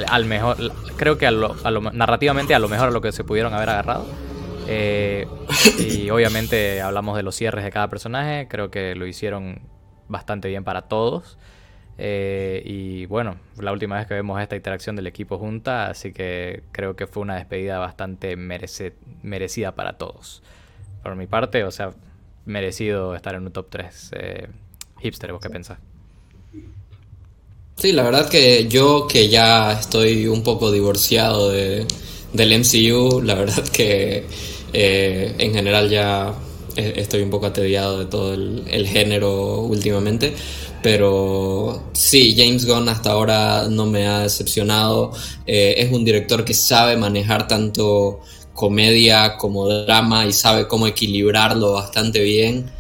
al 0.09 0.25
mejor, 0.25 0.57
creo 0.97 1.19
que 1.19 1.27
a 1.27 1.31
lo, 1.31 1.55
narrativamente 1.93 2.55
a 2.55 2.59
lo 2.59 2.69
mejor 2.69 2.89
a 2.89 2.91
lo 2.91 3.01
que 3.01 3.13
se 3.13 3.25
pudieron 3.25 3.55
haber 3.55 3.71
agarrado. 3.71 4.07
Eh, 4.69 5.27
y 5.79 6.11
obviamente 6.11 6.81
hablamos 6.81 7.17
de 7.17 7.23
los 7.23 7.37
cierres 7.37 7.65
de 7.65 7.71
cada 7.71 7.89
personaje, 7.89 8.49
creo 8.49 8.71
que 8.71 8.95
lo 8.95 9.07
hicieron 9.07 9.61
bastante 10.09 10.49
bien 10.49 10.65
para 10.65 10.83
todos. 10.83 11.39
Eh, 11.99 12.63
y 12.65 13.07
bueno, 13.07 13.37
la 13.59 13.73
última 13.73 13.97
vez 13.97 14.07
que 14.07 14.15
vemos 14.15 14.41
esta 14.41 14.57
interacción 14.57 14.97
del 14.97 15.07
equipo 15.07 15.39
junta, 15.39 15.89
así 15.89 16.13
que 16.13 16.63
creo 16.73 16.95
que 16.95 17.07
fue 17.07 17.23
una 17.23 17.37
despedida 17.37 17.79
bastante 17.79 18.37
merecida 18.37 19.75
para 19.75 19.95
todos. 19.95 20.43
Por 21.03 21.17
mi 21.17 21.27
parte, 21.27 21.65
o 21.65 21.71
sea, 21.71 21.93
merecido 22.45 23.15
estar 23.15 23.35
en 23.35 23.47
un 23.47 23.53
top 23.53 23.69
3. 23.71 24.11
Eh, 24.17 24.49
hipster, 25.01 25.33
¿vos 25.33 25.41
qué 25.41 25.51
pensás? 25.51 25.79
Sí, 27.79 27.93
la 27.93 28.05
verdad 28.05 28.29
que 28.31 28.69
yo 28.69 29.07
que 29.07 29.29
ya 29.29 29.73
estoy 29.73 30.27
un 30.29 30.43
poco 30.43 30.73
divorciado 30.73 31.51
de, 31.51 31.87
del 32.33 32.53
MCU, 32.61 33.21
la 33.23 33.35
verdad 33.35 33.63
que 33.73 34.25
eh, 34.73 35.35
en 35.39 35.53
general 35.55 35.91
ya 35.91 36.35
e, 36.75 36.95
estoy 36.97 37.21
un 37.23 37.29
poco 37.31 37.47
atediado 37.47 37.99
de 37.99 38.07
todo 38.07 38.33
el, 38.33 38.87
género 38.87 39.61
últimamente. 39.61 40.35
Pero 40.83 41.91
sí, 41.93 42.35
James 42.37 42.67
Gunn 42.67 42.89
hasta 42.89 43.11
ahora 43.13 43.67
no 43.69 43.85
me 43.87 44.07
ha 44.07 44.21
decepcionado. 44.21 45.13
Eh, 45.47 45.75
es 45.79 45.93
un 45.93 46.05
director 46.05 46.45
que 46.45 46.55
sabe 46.55 46.97
manejar 46.97 47.47
tanto 47.47 48.21
comedia 48.55 49.37
como 49.37 49.69
drama 49.69 50.27
y 50.27 50.33
sabe 50.33 50.67
cómo 50.67 50.87
equilibrarlo 50.87 51.73
bastante 51.73 52.23
bien. 52.23 52.71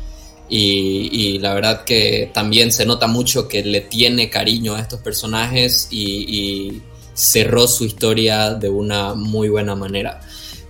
Y, 0.49 1.39
la 1.41 1.55
verdad 1.55 1.85
que 1.85 2.31
también 2.33 2.73
se 2.73 2.87
nota 2.87 3.07
mucho 3.07 3.49
que 3.49 3.65
le 3.65 3.81
tiene 3.81 4.31
cariño 4.31 4.75
a 4.75 4.81
estos 4.81 5.01
personajes 5.01 5.89
y, 5.91 6.83
cerró 7.15 7.67
su 7.67 7.87
historia 7.87 8.53
de 8.53 8.69
una 8.69 9.15
muy 9.15 9.49
buena 9.49 9.75
manera. 9.75 10.21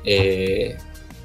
Eh, 0.04 0.76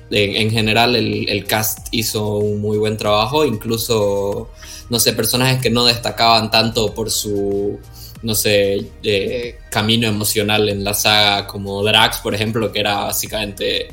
en, 0.09 0.49
general 0.49 0.95
el, 0.95 1.45
cast 1.45 1.87
hizo 1.91 2.37
un 2.37 2.59
muy 2.59 2.77
buen 2.77 2.97
trabajo, 2.97 3.45
incluso, 3.45 4.49
no 4.89 4.99
sé, 4.99 5.13
personajes 5.13 5.61
que 5.61 5.69
no 5.69 5.85
destacaban 5.85 6.49
tanto 6.49 6.93
por 6.93 7.11
su, 7.11 7.79
no 8.23 8.35
sé, 8.35 8.85
eh, 9.03 9.59
camino 9.69 10.07
emocional 10.07 10.69
en 10.69 10.83
la 10.83 10.93
saga, 10.93 11.47
como 11.47 11.83
Drax, 11.83 12.17
por 12.17 12.35
ejemplo, 12.35 12.71
que 12.71 12.79
era 12.79 13.01
básicamente 13.01 13.89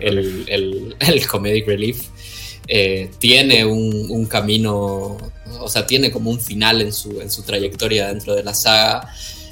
el, 0.00 0.96
el, 0.98 1.26
comedic 1.26 1.66
relief. 1.66 2.08
Eh, 2.68 3.10
tiene 3.18 3.64
un, 3.64 4.26
camino, 4.26 5.16
o 5.60 5.68
sea, 5.68 5.86
tiene 5.86 6.10
como 6.10 6.30
un 6.30 6.40
final 6.40 6.82
en 6.82 6.92
su, 6.92 7.20
en 7.20 7.30
su 7.30 7.42
trayectoria 7.42 8.08
dentro 8.08 8.34
de 8.34 8.42
la 8.42 8.54
saga. 8.54 9.08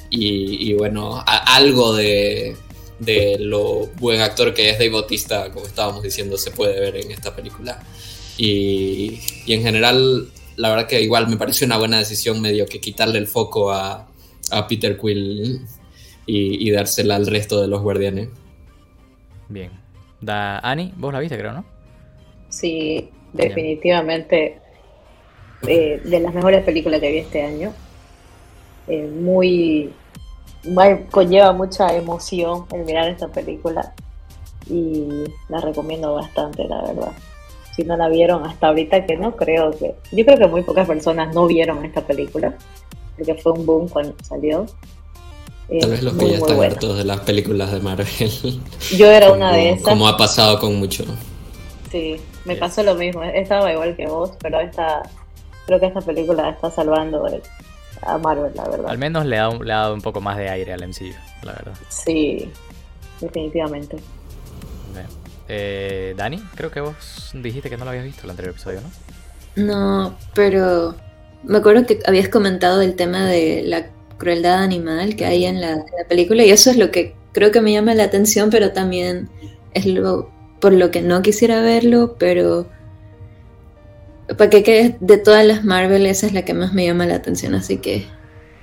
Y, 0.09 0.73
bueno, 0.73 1.21
algo 1.25 1.93
de, 1.93 2.55
de 2.99 3.37
lo 3.39 3.87
buen 3.99 4.21
actor 4.21 4.53
que 4.53 4.69
es 4.69 4.77
Dave 4.77 4.91
Bautista, 4.91 5.51
como 5.51 5.65
estábamos 5.65 6.03
diciendo, 6.03 6.37
se 6.37 6.51
puede 6.51 6.79
ver 6.79 6.95
en 6.97 7.11
esta 7.11 7.35
película. 7.35 7.81
Y, 8.37 9.19
en 9.47 9.61
general, 9.61 10.29
la 10.55 10.69
verdad 10.69 10.87
que 10.87 11.01
igual 11.01 11.27
me 11.27 11.37
pareció 11.37 11.65
una 11.65 11.77
buena 11.77 11.97
decisión 11.97 12.41
medio 12.41 12.65
que 12.65 12.79
quitarle 12.79 13.19
el 13.19 13.27
foco 13.27 13.71
a, 13.71 14.07
Peter 14.69 14.97
Quill 14.97 15.61
y, 16.25 16.71
dársela 16.71 17.15
al 17.15 17.27
resto 17.27 17.61
de 17.61 17.67
los 17.67 17.81
guardianes. 17.81 18.29
Bien. 19.49 19.71
Da, 20.21 20.59
Annie, 20.59 20.93
vos 20.95 21.11
la 21.11 21.19
viste, 21.19 21.37
creo, 21.37 21.51
¿no? 21.51 21.74
Sí, 22.55 23.09
definitivamente 23.33 24.59
eh, 25.67 26.01
de 26.03 26.19
las 26.21 26.33
mejores 26.33 26.63
películas 26.63 27.01
que 27.01 27.11
vi 27.11 27.17
este 27.17 27.43
año. 27.43 27.73
Eh, 28.87 29.07
muy 29.07 29.93
conlleva 31.11 31.51
mucha 31.51 31.93
emoción 31.95 32.65
el 32.71 32.85
mirar 32.85 33.09
esta 33.09 33.27
película 33.27 33.93
y 34.69 35.25
la 35.49 35.59
recomiendo 35.59 36.13
bastante, 36.13 36.63
la 36.63 36.81
verdad. 36.81 37.11
Si 37.75 37.83
no 37.83 37.97
la 37.97 38.07
vieron 38.07 38.45
hasta 38.45 38.67
ahorita, 38.67 39.05
que 39.05 39.17
no 39.17 39.35
creo 39.35 39.71
que... 39.71 39.95
Yo 40.13 40.25
creo 40.25 40.37
que 40.37 40.47
muy 40.47 40.63
pocas 40.63 40.87
personas 40.87 41.35
no 41.35 41.45
vieron 41.45 41.83
esta 41.83 42.01
película, 42.01 42.55
porque 43.17 43.35
fue 43.35 43.51
un 43.51 43.65
boom 43.65 43.89
cuando 43.89 44.15
salió. 44.23 44.65
Tal 45.81 45.89
vez 45.89 46.01
los 46.01 46.13
que 46.13 46.29
ya 46.29 46.37
están 46.37 46.63
hartos 46.63 46.97
de 46.97 47.03
las 47.03 47.19
películas 47.19 47.73
de 47.73 47.81
Marvel. 47.81 48.07
Yo 48.95 49.11
era 49.11 49.31
una 49.33 49.51
de 49.51 49.71
esas. 49.71 49.89
Como 49.89 50.07
ha 50.07 50.15
pasado 50.15 50.57
con 50.57 50.77
mucho. 50.77 51.03
Sí, 51.91 52.15
me 52.45 52.55
pasó 52.55 52.83
lo 52.83 52.95
mismo. 52.95 53.23
Estaba 53.23 53.71
igual 53.71 53.95
que 53.95 54.07
vos, 54.07 54.31
pero 54.41 54.59
esta, 54.59 55.03
creo 55.65 55.79
que 55.79 55.87
esta 55.87 56.01
película 56.01 56.49
está 56.49 56.71
salvando 56.71 57.25
a 58.01 58.17
Marvel, 58.17 58.51
la 58.55 58.69
verdad. 58.69 58.89
Al 58.89 58.97
menos 58.97 59.25
le 59.25 59.37
ha, 59.37 59.49
le 59.49 59.73
ha 59.73 59.77
dado 59.77 59.93
un 59.93 60.01
poco 60.01 60.21
más 60.21 60.37
de 60.37 60.49
aire 60.49 60.73
al 60.73 60.87
MCU, 60.87 61.13
la 61.43 61.53
verdad. 61.53 61.73
Sí, 61.89 62.51
definitivamente. 63.19 63.97
Eh, 65.47 66.15
Dani, 66.17 66.39
creo 66.55 66.71
que 66.71 66.81
vos 66.81 67.31
dijiste 67.33 67.69
que 67.69 67.77
no 67.77 67.85
lo 67.85 67.91
habías 67.91 68.05
visto 68.05 68.23
el 68.23 68.31
anterior 68.31 68.53
episodio, 68.53 68.79
¿no? 68.81 69.63
No, 69.63 70.17
pero 70.33 70.95
me 71.43 71.59
acuerdo 71.59 71.85
que 71.85 71.99
habías 72.07 72.29
comentado 72.29 72.81
el 72.81 72.95
tema 72.95 73.25
de 73.25 73.61
la 73.63 73.87
crueldad 74.17 74.63
animal 74.63 75.15
que 75.15 75.25
hay 75.25 75.45
en 75.45 75.61
la, 75.61 75.71
en 75.73 75.79
la, 75.79 76.07
película 76.09 76.43
y 76.43 76.49
eso 76.49 76.71
es 76.71 76.77
lo 76.77 76.89
que 76.89 77.13
creo 77.31 77.51
que 77.51 77.61
me 77.61 77.73
llama 77.73 77.93
la 77.93 78.05
atención, 78.05 78.49
pero 78.49 78.71
también 78.71 79.29
es 79.73 79.85
lo 79.85 80.31
por 80.65 80.73
lo 80.73 80.89
que 80.89 81.03
no 81.03 81.21
quisiera 81.21 81.61
verlo, 81.61 82.15
pero 82.17 82.67
para 84.35 84.49
que 84.49 84.95
de 84.99 85.17
todas 85.19 85.45
las 85.45 85.63
Marvel, 85.63 86.07
esa 86.07 86.25
es 86.25 86.33
la 86.33 86.43
que 86.43 86.55
más 86.55 86.73
me 86.73 86.87
llama 86.87 87.05
la 87.05 87.13
atención, 87.13 87.53
así 87.53 87.77
que 87.77 88.07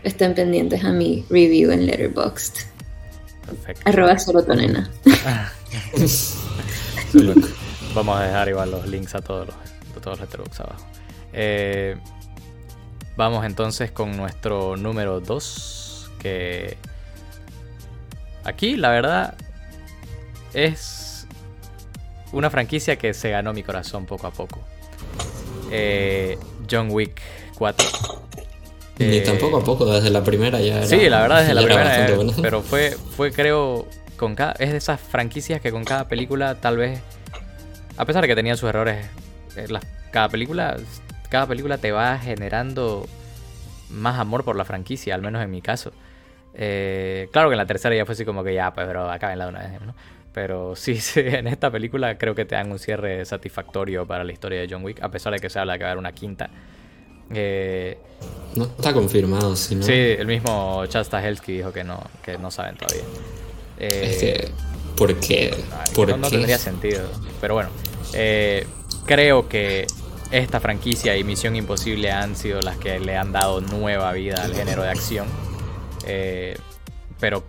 estén 0.02 0.34
pendientes 0.34 0.82
a 0.82 0.90
mi 0.90 1.24
review 1.30 1.70
en 1.70 1.86
Letterboxd. 1.86 2.56
Perfecto. 3.46 3.82
Arroba 3.84 4.18
serotonena. 4.18 4.90
Vamos 7.94 8.18
a 8.18 8.24
dejar 8.24 8.48
igual 8.48 8.72
los 8.72 8.84
links 8.88 9.14
a 9.14 9.20
todos 9.20 9.46
los, 9.46 9.54
todos 10.02 10.18
los 10.18 10.28
Letterboxd 10.28 10.60
abajo. 10.60 10.84
Eh, 11.32 11.96
vamos 13.14 13.46
entonces 13.46 13.92
con 13.92 14.16
nuestro 14.16 14.76
número 14.76 15.20
2, 15.20 16.10
que 16.18 16.76
aquí 18.42 18.74
la 18.74 18.90
verdad 18.90 19.36
es 20.52 21.01
una 22.32 22.50
franquicia 22.50 22.96
que 22.96 23.14
se 23.14 23.30
ganó 23.30 23.52
mi 23.52 23.62
corazón 23.62 24.06
poco 24.06 24.26
a 24.26 24.30
poco. 24.30 24.60
Eh, 25.70 26.38
John 26.70 26.88
Wick 26.90 27.20
4. 27.56 27.88
Ni 28.98 29.16
eh, 29.16 29.20
tampoco 29.22 29.58
a 29.58 29.64
poco, 29.64 29.86
desde 29.86 30.10
la 30.10 30.22
primera 30.22 30.60
ya. 30.60 30.86
sí, 30.86 31.08
la 31.08 31.22
verdad, 31.22 31.40
desde 31.40 31.54
la 31.54 31.62
primera. 31.62 32.08
Eh, 32.08 32.32
pero 32.42 32.62
fue, 32.62 32.90
fue, 33.16 33.32
creo, 33.32 33.86
con 34.16 34.34
cada, 34.34 34.52
es 34.52 34.70
de 34.70 34.76
esas 34.76 35.00
franquicias 35.00 35.60
que 35.60 35.70
con 35.70 35.84
cada 35.84 36.08
película, 36.08 36.56
tal 36.56 36.76
vez, 36.76 37.00
a 37.96 38.04
pesar 38.04 38.22
de 38.22 38.28
que 38.28 38.34
tenía 38.34 38.56
sus 38.56 38.68
errores, 38.68 39.06
cada 40.10 40.28
película, 40.28 40.76
cada 41.30 41.46
película 41.46 41.78
te 41.78 41.90
va 41.90 42.18
generando 42.18 43.06
más 43.88 44.18
amor 44.18 44.44
por 44.44 44.56
la 44.56 44.64
franquicia, 44.64 45.14
al 45.14 45.22
menos 45.22 45.42
en 45.42 45.50
mi 45.50 45.62
caso. 45.62 45.90
claro 46.52 47.48
que 47.48 47.54
en 47.54 47.58
la 47.58 47.66
tercera 47.66 47.94
ya 47.94 48.04
fue 48.04 48.12
así 48.12 48.24
como 48.24 48.44
que 48.44 48.54
ya, 48.54 48.72
pues, 48.74 48.86
pero 48.86 49.10
acá 49.10 49.32
en 49.32 49.38
la 49.38 49.48
una 49.48 49.60
vez, 49.60 49.80
¿no? 49.80 49.94
Pero 50.32 50.74
sí, 50.76 50.96
sí, 51.00 51.20
en 51.20 51.46
esta 51.46 51.70
película 51.70 52.16
creo 52.18 52.34
que 52.34 52.44
te 52.44 52.54
dan 52.54 52.70
un 52.70 52.78
cierre 52.78 53.24
satisfactorio 53.24 54.06
para 54.06 54.24
la 54.24 54.32
historia 54.32 54.60
de 54.60 54.68
John 54.70 54.84
Wick, 54.84 55.02
a 55.02 55.10
pesar 55.10 55.32
de 55.32 55.38
que 55.38 55.50
se 55.50 55.58
habla 55.58 55.74
de 55.74 55.78
que 55.78 55.84
va 55.84 55.90
a 55.90 55.92
haber 55.92 55.98
una 55.98 56.12
quinta. 56.12 56.50
Eh, 57.34 57.96
no 58.56 58.64
está 58.64 58.92
confirmado, 58.92 59.56
sí, 59.56 59.78
Sí, 59.82 59.92
el 59.92 60.26
mismo 60.26 60.84
Chad 60.86 61.04
Stahelski 61.04 61.52
dijo 61.56 61.72
que 61.72 61.84
no, 61.84 62.02
que 62.22 62.36
no 62.36 62.50
saben 62.50 62.76
todavía. 62.76 63.04
Eh, 63.78 64.50
¿Por 64.96 65.18
qué? 65.18 65.54
no, 65.96 66.28
tendría 66.28 66.58
sentido. 66.58 67.02
Pero 67.40 67.54
bueno, 67.54 67.70
eh, 68.12 68.66
creo 69.06 69.48
que 69.48 69.86
esta 70.30 70.60
franquicia 70.60 71.16
y 71.16 71.24
Misión 71.24 71.56
Imposible 71.56 72.10
han 72.10 72.36
sido 72.36 72.60
las 72.60 72.76
que 72.76 73.00
le 73.00 73.16
han 73.16 73.32
dado 73.32 73.60
nueva 73.60 74.12
vida 74.12 74.42
al 74.42 74.54
género 74.54 74.82
de 74.82 74.90
acción. 74.90 75.26
pero 77.18 77.44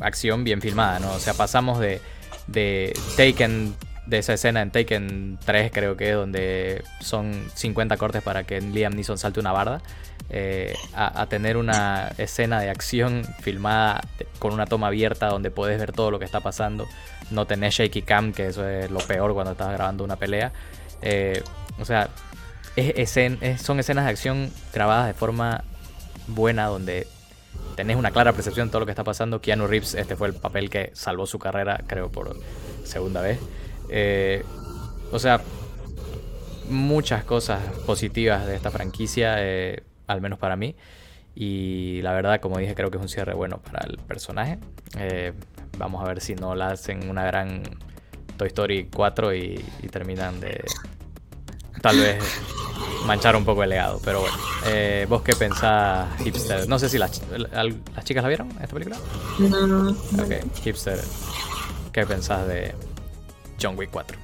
acción 0.00 0.44
bien 0.44 0.60
filmada, 0.60 0.98
¿no? 0.98 1.12
O 1.12 1.18
sea, 1.18 1.34
pasamos 1.34 1.78
de, 1.78 2.00
de 2.46 2.92
Taken, 3.16 3.74
de 4.06 4.18
esa 4.18 4.34
escena 4.34 4.62
en 4.62 4.70
Taken 4.70 5.38
3 5.44 5.70
creo 5.72 5.96
que, 5.96 6.12
donde 6.12 6.82
son 7.00 7.48
50 7.54 7.96
cortes 7.96 8.22
para 8.22 8.44
que 8.44 8.60
Liam 8.60 8.94
Neeson 8.94 9.18
salte 9.18 9.40
una 9.40 9.52
barda, 9.52 9.82
eh, 10.28 10.74
a, 10.94 11.26
tener 11.26 11.56
una 11.56 12.12
escena 12.18 12.60
de 12.60 12.68
acción 12.68 13.22
filmada 13.40 14.00
con 14.40 14.52
una 14.52 14.66
toma 14.66 14.88
abierta 14.88 15.28
donde 15.28 15.52
puedes 15.52 15.78
ver 15.78 15.92
todo 15.92 16.10
lo 16.10 16.18
que 16.18 16.24
está 16.24 16.40
pasando, 16.40 16.86
no 17.30 17.46
tener 17.46 17.70
shaky 17.70 18.02
cam, 18.02 18.32
que 18.32 18.48
eso 18.48 18.68
es 18.68 18.90
lo 18.90 18.98
peor 18.98 19.34
cuando 19.34 19.52
estás 19.52 19.72
grabando 19.72 20.02
una 20.02 20.16
pelea. 20.16 20.52
Eh, 21.02 21.42
o 21.78 21.84
sea, 21.84 22.08
son 23.58 23.78
escenas 23.80 24.04
de 24.04 24.10
acción 24.10 24.50
grabadas 24.72 25.06
de 25.06 25.14
forma 25.14 25.62
buena 26.26 26.66
donde 26.66 27.06
tenés 27.76 27.96
una 27.96 28.10
clara 28.10 28.32
percepción 28.32 28.68
de 28.68 28.72
todo 28.72 28.80
lo 28.80 28.86
que 28.86 28.92
está 28.92 29.04
pasando. 29.04 29.40
Keanu 29.40 29.66
Reeves, 29.66 29.94
este 29.94 30.16
fue 30.16 30.28
el 30.28 30.34
papel 30.34 30.70
que 30.70 30.90
salvó 30.94 31.26
su 31.26 31.38
carrera, 31.38 31.84
creo, 31.86 32.10
por 32.10 32.36
segunda 32.84 33.20
vez. 33.20 33.38
Eh, 33.88 34.42
o 35.12 35.18
sea, 35.18 35.40
muchas 36.68 37.22
cosas 37.24 37.62
positivas 37.86 38.46
de 38.46 38.56
esta 38.56 38.70
franquicia, 38.70 39.36
eh, 39.38 39.84
al 40.06 40.20
menos 40.20 40.38
para 40.38 40.56
mí. 40.56 40.74
Y 41.34 42.00
la 42.02 42.12
verdad, 42.14 42.40
como 42.40 42.58
dije, 42.58 42.74
creo 42.74 42.90
que 42.90 42.96
es 42.96 43.02
un 43.02 43.10
cierre 43.10 43.34
bueno 43.34 43.58
para 43.58 43.86
el 43.86 43.98
personaje. 43.98 44.58
Eh, 44.98 45.34
vamos 45.78 46.02
a 46.02 46.08
ver 46.08 46.20
si 46.20 46.34
no 46.34 46.54
la 46.54 46.70
hacen 46.70 47.10
una 47.10 47.24
gran 47.26 47.62
Toy 48.38 48.48
Story 48.48 48.88
4 48.92 49.34
y 49.34 49.62
terminan 49.90 50.40
de 50.40 50.64
tal 51.82 51.98
vez 51.98 52.18
manchar 53.06 53.36
un 53.36 53.44
poco 53.44 53.62
el 53.62 53.70
legado. 53.70 54.00
Pero 54.04 54.20
bueno, 54.20 54.36
eh, 54.66 55.06
¿vos 55.08 55.22
qué 55.22 55.34
pensás, 55.34 56.08
hipster? 56.22 56.68
No 56.68 56.78
sé 56.78 56.88
si 56.88 56.98
las, 56.98 57.20
las 57.30 58.04
chicas 58.04 58.22
la 58.22 58.28
vieron, 58.28 58.50
esta 58.62 58.74
película. 58.74 58.98
No, 59.38 59.66
no. 59.66 59.90
Ok, 59.90 60.62
hipster, 60.62 61.00
¿qué 61.92 62.06
pensás 62.06 62.46
de 62.48 62.74
John 63.60 63.76
Wick 63.78 63.90
4? 63.90 64.18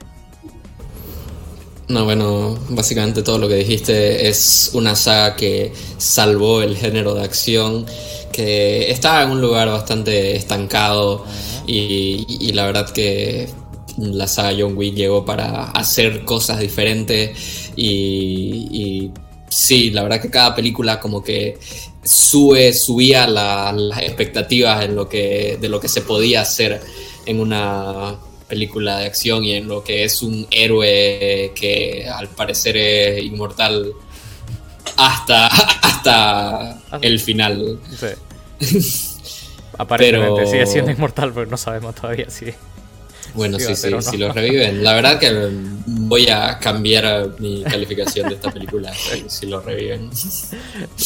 No, 1.88 2.04
bueno, 2.04 2.58
básicamente 2.70 3.22
todo 3.22 3.38
lo 3.38 3.48
que 3.48 3.56
dijiste 3.56 4.28
es 4.28 4.70
una 4.72 4.94
saga 4.96 5.36
que 5.36 5.72
salvó 5.98 6.62
el 6.62 6.76
género 6.76 7.14
de 7.14 7.22
acción, 7.22 7.84
que 8.32 8.90
estaba 8.90 9.24
en 9.24 9.30
un 9.30 9.40
lugar 9.40 9.68
bastante 9.68 10.36
estancado 10.36 11.26
y, 11.66 12.24
y 12.40 12.52
la 12.52 12.66
verdad 12.66 12.88
que 12.90 13.50
la 13.98 14.26
saga 14.26 14.56
John 14.58 14.76
Wick 14.76 14.94
llegó 14.94 15.24
para 15.24 15.64
hacer 15.72 16.24
cosas 16.24 16.60
diferentes 16.60 17.61
y, 17.76 19.10
sí, 19.48 19.90
la 19.90 20.02
verdad 20.02 20.20
que 20.20 20.30
cada 20.30 20.54
película 20.54 20.98
como 21.00 21.22
que 21.22 21.58
sube, 22.04 22.72
subía 22.72 23.26
las 23.26 23.98
expectativas 24.02 24.84
en 24.84 24.96
lo 24.96 25.08
que, 25.08 25.58
de 25.60 25.68
lo 25.68 25.80
que 25.80 25.88
se 25.88 26.02
podía 26.02 26.42
hacer 26.42 26.80
en 27.26 27.40
una 27.40 28.16
película 28.48 28.98
de 28.98 29.06
acción 29.06 29.44
y 29.44 29.54
en 29.54 29.68
lo 29.68 29.82
que 29.82 30.04
es 30.04 30.22
un 30.22 30.46
héroe 30.50 31.52
que 31.54 32.06
al 32.06 32.28
parecer 32.28 32.76
es 32.76 33.24
inmortal 33.24 33.92
hasta, 34.96 35.46
hasta 35.82 36.82
el 37.00 37.18
final. 37.20 37.80
Aparentemente 39.78 40.46
sigue 40.46 40.66
siendo 40.66 40.90
inmortal, 40.90 41.32
pero 41.32 41.46
no 41.46 41.56
sabemos 41.56 41.94
todavía 41.94 42.28
si. 42.28 42.52
Bueno, 43.34 43.58
sí, 43.58 43.74
sí, 43.74 43.88
si 44.00 44.16
lo 44.18 44.32
reviven. 44.32 44.84
La 44.84 44.94
verdad 44.94 45.18
que 45.18 45.50
voy 45.86 46.28
a 46.28 46.58
cambiar 46.58 47.30
mi 47.38 47.62
calificación 47.62 48.28
de 48.28 48.34
esta 48.34 48.50
película 48.50 48.92
si, 49.26 49.46
lo 49.46 49.60
reviven. 49.60 50.10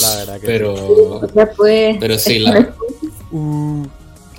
La 0.00 0.16
verdad 0.16 0.40
que 0.40 0.46
pero, 0.46 1.20
pues, 1.56 1.96
pero 2.00 2.18
sí, 2.18 2.40
la... 2.40 2.74
Uh. 3.30 3.86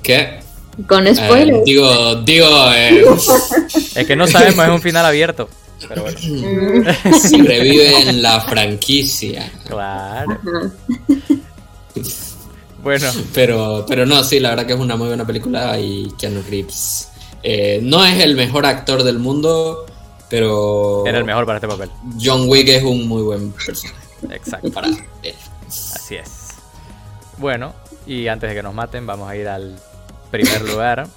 ¿Qué? 0.03 0.39
Con 0.85 1.07
eh, 1.07 1.15
spoilers. 1.15 1.65
digo, 1.65 2.15
digo. 2.17 2.47
Eh, 2.73 3.03
es 3.95 4.05
que 4.05 4.15
no 4.15 4.27
sabemos, 4.27 4.65
es 4.65 4.71
un 4.71 4.81
final 4.81 5.05
abierto. 5.05 5.49
Pero 5.87 6.03
bueno. 6.03 6.17
si 7.21 7.41
reviven 7.41 8.21
la 8.21 8.41
franquicia. 8.41 9.51
Claro. 9.67 10.39
bueno. 12.81 13.11
Pero, 13.33 13.85
pero 13.87 14.05
no, 14.05 14.23
sí, 14.23 14.39
la 14.39 14.49
verdad 14.49 14.65
que 14.65 14.73
es 14.73 14.79
una 14.79 14.95
muy 14.95 15.07
buena 15.07 15.25
película 15.25 15.79
y 15.79 16.11
Keanu 16.17 16.41
Reeves 16.49 17.09
eh, 17.43 17.79
no 17.83 18.03
es 18.03 18.21
el 18.23 18.35
mejor 18.35 18.65
actor 18.65 19.03
del 19.03 19.19
mundo, 19.19 19.85
pero. 20.29 21.05
Era 21.05 21.19
el 21.19 21.25
mejor 21.25 21.45
para 21.45 21.57
este 21.57 21.67
papel. 21.67 21.89
John 22.21 22.47
Wick 22.47 22.67
es 22.69 22.83
un 22.83 23.07
muy 23.07 23.23
buen 23.23 23.51
personaje. 23.51 23.99
Exacto. 24.31 24.71
Para 24.71 24.87
él. 24.87 24.97
Así 25.67 26.15
es. 26.15 26.55
Bueno, 27.37 27.73
y 28.05 28.27
antes 28.27 28.49
de 28.49 28.55
que 28.55 28.63
nos 28.63 28.73
maten, 28.73 29.05
vamos 29.05 29.29
a 29.29 29.35
ir 29.35 29.47
al 29.47 29.79
primer 30.31 30.61
lugar. 30.61 31.07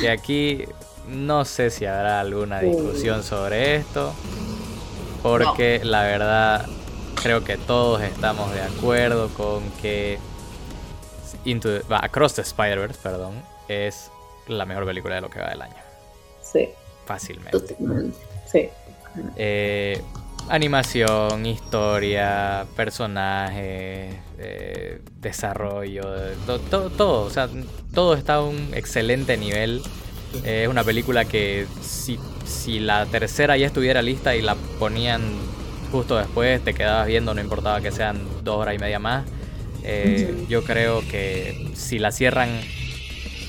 Que 0.00 0.10
aquí 0.10 0.64
no 1.08 1.44
sé 1.44 1.70
si 1.70 1.86
habrá 1.86 2.20
alguna 2.20 2.60
discusión 2.60 3.22
sobre 3.22 3.76
esto. 3.76 4.12
Porque 5.22 5.80
la 5.84 6.02
verdad, 6.02 6.66
creo 7.22 7.44
que 7.44 7.56
todos 7.56 8.02
estamos 8.02 8.52
de 8.52 8.62
acuerdo 8.62 9.28
con 9.28 9.62
que 9.80 10.18
Into 11.44 11.80
Across 11.88 12.34
the 12.34 12.42
Spider-Verse, 12.42 12.98
perdón, 13.02 13.34
es 13.68 14.10
la 14.48 14.64
mejor 14.64 14.86
película 14.86 15.16
de 15.16 15.20
lo 15.20 15.30
que 15.30 15.40
va 15.40 15.50
del 15.50 15.62
año. 15.62 15.74
Sí. 16.42 16.68
Fácilmente. 17.06 17.76
Sí. 18.50 18.68
Eh, 19.36 20.00
animación, 20.48 21.46
historia, 21.46 22.66
personajes, 22.76 24.16
eh, 24.38 25.00
desarrollo, 25.20 26.02
todo, 26.46 26.90
todo, 26.90 27.22
o 27.24 27.30
sea, 27.30 27.48
todo 27.94 28.14
está 28.14 28.34
a 28.34 28.42
un 28.42 28.70
excelente 28.74 29.36
nivel. 29.36 29.82
es 30.44 30.68
una 30.68 30.82
película 30.82 31.24
que 31.26 31.66
si, 31.82 32.18
si 32.46 32.80
la 32.80 33.06
tercera 33.06 33.56
ya 33.56 33.66
estuviera 33.66 34.00
lista 34.02 34.34
y 34.34 34.42
la 34.42 34.54
ponían 34.78 35.22
justo 35.92 36.16
después, 36.16 36.64
te 36.64 36.72
quedabas 36.72 37.06
viendo, 37.06 37.34
no 37.34 37.40
importaba 37.40 37.80
que 37.82 37.92
sean 37.92 38.26
dos 38.42 38.56
horas 38.56 38.74
y 38.74 38.78
media 38.78 38.98
más. 38.98 39.26
Eh, 39.84 40.46
yo 40.48 40.64
creo 40.64 41.00
que 41.00 41.70
si 41.74 41.98
la 41.98 42.12
cierran 42.12 42.48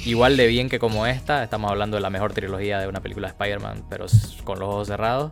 igual 0.05 0.37
de 0.37 0.47
bien 0.47 0.69
que 0.69 0.79
como 0.79 1.05
esta. 1.05 1.43
Estamos 1.43 1.71
hablando 1.71 1.97
de 1.97 2.01
la 2.01 2.09
mejor 2.09 2.33
trilogía 2.33 2.79
de 2.79 2.87
una 2.87 3.01
película 3.01 3.27
de 3.27 3.31
Spider-Man, 3.31 3.85
pero 3.89 4.05
con 4.43 4.59
los 4.59 4.69
ojos 4.69 4.87
cerrados. 4.87 5.31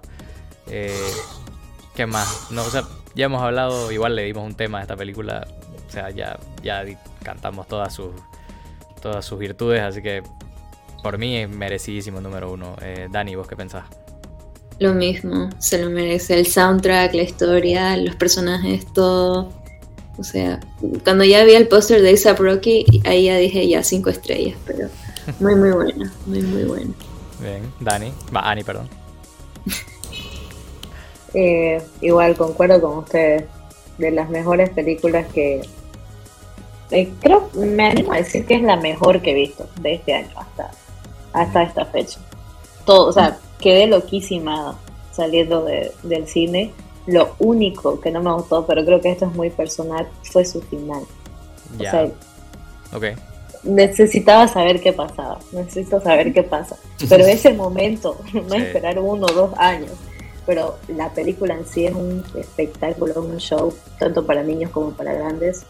Eh, 0.67 0.95
¿Qué 1.95 2.05
más? 2.05 2.47
No, 2.51 2.63
o 2.63 2.69
sea, 2.69 2.83
ya 3.15 3.25
hemos 3.25 3.41
hablado, 3.41 3.91
igual 3.91 4.15
le 4.15 4.23
dimos 4.23 4.45
un 4.45 4.55
tema 4.55 4.79
a 4.79 4.81
esta 4.81 4.95
película. 4.95 5.47
O 5.87 5.91
sea, 5.91 6.09
ya, 6.09 6.39
ya 6.63 6.85
cantamos 7.23 7.67
todas 7.67 7.93
sus, 7.93 8.11
todas 9.01 9.25
sus 9.25 9.37
virtudes, 9.39 9.81
así 9.81 10.01
que 10.01 10.23
por 11.03 11.17
mí 11.17 11.37
es 11.37 11.49
merecidísimo 11.49 12.21
número 12.21 12.51
uno. 12.51 12.75
Eh, 12.81 13.07
Dani, 13.11 13.35
¿vos 13.35 13.47
qué 13.47 13.55
pensás? 13.55 13.85
Lo 14.79 14.93
mismo, 14.93 15.49
se 15.59 15.83
lo 15.83 15.89
merece 15.89 16.39
el 16.39 16.47
soundtrack, 16.47 17.13
la 17.13 17.21
historia, 17.23 17.97
los 17.97 18.15
personajes, 18.15 18.91
todo. 18.93 19.60
O 20.21 20.23
sea, 20.23 20.59
cuando 21.03 21.23
ya 21.23 21.43
vi 21.43 21.55
el 21.55 21.67
póster 21.67 22.03
de 22.03 22.13
ASAP 22.13 22.39
Rocky, 22.39 22.85
ahí 23.05 23.25
ya 23.25 23.37
dije 23.37 23.67
ya 23.67 23.81
cinco 23.81 24.11
estrellas, 24.11 24.55
pero 24.67 24.87
muy 25.39 25.55
muy 25.55 25.71
buena, 25.71 26.13
muy 26.27 26.43
muy 26.43 26.63
buena. 26.63 26.93
Bien, 27.39 27.63
Dani, 27.79 28.13
va, 28.33 28.49
Ani, 28.49 28.63
perdón. 28.63 28.87
Eh, 31.33 31.81
igual 32.01 32.35
concuerdo 32.35 32.81
con 32.81 32.97
ustedes, 32.97 33.45
de 33.97 34.11
las 34.11 34.29
mejores 34.29 34.69
películas 34.71 35.25
que 35.33 35.61
eh, 36.89 37.09
creo, 37.21 37.49
me 37.53 37.87
animo 37.87 38.11
a 38.11 38.17
decir 38.17 38.45
que 38.45 38.55
es 38.55 38.61
la 38.61 38.75
mejor 38.75 39.21
que 39.21 39.31
he 39.31 39.35
visto 39.35 39.65
de 39.79 39.93
este 39.93 40.13
año 40.13 40.27
hasta, 40.35 40.71
hasta 41.31 41.63
esta 41.63 41.85
fecha. 41.85 42.19
Todo, 42.85 43.07
o 43.07 43.13
sea, 43.13 43.37
quedé 43.61 43.87
loquísima 43.87 44.77
saliendo 45.13 45.63
del 45.63 46.27
cine 46.27 46.73
lo 47.07 47.35
único 47.39 47.99
que 47.99 48.11
no 48.11 48.21
me 48.21 48.33
gustó, 48.33 48.65
pero 48.65 48.85
creo 48.85 49.01
que 49.01 49.11
esto 49.11 49.25
es 49.25 49.33
muy 49.33 49.49
personal, 49.49 50.07
fue 50.23 50.45
su 50.45 50.61
final. 50.61 51.03
O 51.79 51.83
sea, 51.83 52.09
necesitaba 53.63 54.47
saber 54.47 54.81
qué 54.81 54.93
pasaba, 54.93 55.39
necesito 55.51 56.01
saber 56.01 56.33
qué 56.33 56.43
pasa. 56.43 56.77
Pero 57.07 57.25
ese 57.25 57.53
momento, 57.53 58.17
no 58.33 58.55
esperar 58.55 58.99
uno 58.99 59.25
o 59.25 59.33
dos 59.33 59.51
años, 59.57 59.91
pero 60.45 60.77
la 60.87 61.09
película 61.09 61.55
en 61.55 61.65
sí 61.65 61.85
es 61.85 61.93
un 61.93 62.23
espectáculo, 62.35 63.21
un 63.21 63.37
show, 63.37 63.73
tanto 63.99 64.25
para 64.25 64.43
niños 64.43 64.71
como 64.71 64.91
para 64.91 65.13
grandes. 65.13 65.63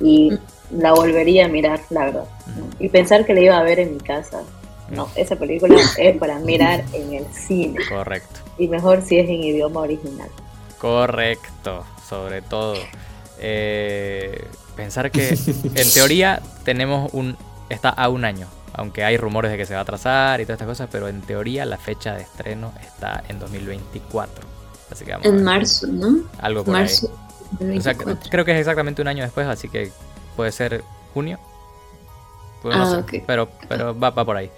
Y 0.00 0.30
mm. 0.30 0.80
la 0.80 0.92
volvería 0.92 1.44
a 1.44 1.48
mirar, 1.48 1.80
la 1.90 2.06
verdad. 2.06 2.24
Y 2.78 2.88
pensar 2.88 3.26
que 3.26 3.34
la 3.34 3.40
iba 3.40 3.58
a 3.58 3.62
ver 3.62 3.80
en 3.80 3.94
mi 3.94 4.00
casa. 4.00 4.42
No, 4.88 5.08
esa 5.14 5.36
película 5.36 5.76
es 5.98 6.16
para 6.16 6.38
mirar 6.40 6.82
en 6.92 7.12
el 7.12 7.26
cine. 7.26 7.78
Correcto. 7.88 8.40
Y 8.58 8.66
mejor 8.66 9.02
si 9.02 9.18
es 9.18 9.28
en 9.28 9.44
idioma 9.44 9.82
original. 9.82 10.28
Correcto, 10.80 11.84
sobre 12.08 12.40
todo. 12.40 12.74
Eh, 13.38 14.48
pensar 14.76 15.10
que 15.10 15.28
en 15.74 15.92
teoría 15.92 16.40
tenemos 16.64 17.12
un... 17.12 17.36
está 17.68 17.90
a 17.90 18.08
un 18.08 18.24
año, 18.24 18.46
aunque 18.72 19.04
hay 19.04 19.18
rumores 19.18 19.50
de 19.50 19.58
que 19.58 19.66
se 19.66 19.74
va 19.74 19.80
a 19.80 19.82
atrasar 19.82 20.40
y 20.40 20.44
todas 20.44 20.56
estas 20.56 20.68
cosas, 20.68 20.88
pero 20.90 21.08
en 21.08 21.20
teoría 21.20 21.66
la 21.66 21.76
fecha 21.76 22.14
de 22.14 22.22
estreno 22.22 22.72
está 22.80 23.22
en 23.28 23.38
2024. 23.38 24.46
Así 24.90 25.04
que 25.04 25.12
vamos 25.12 25.26
en 25.26 25.44
marzo, 25.44 25.86
¿no? 25.86 26.24
Algo 26.40 26.64
por 26.64 26.72
marzo 26.72 27.12
ahí. 27.60 27.78
creo 28.30 28.44
que 28.46 28.52
es 28.52 28.58
exactamente 28.58 29.02
un 29.02 29.08
año 29.08 29.22
después, 29.22 29.46
así 29.46 29.68
que 29.68 29.92
puede 30.34 30.50
ser 30.50 30.82
junio. 31.12 31.38
Pues 32.62 32.74
ah, 32.76 33.04
Pero, 33.26 33.50
pero 33.68 33.98
va, 33.98 34.10
va 34.10 34.24
por 34.24 34.36
ahí. 34.36 34.50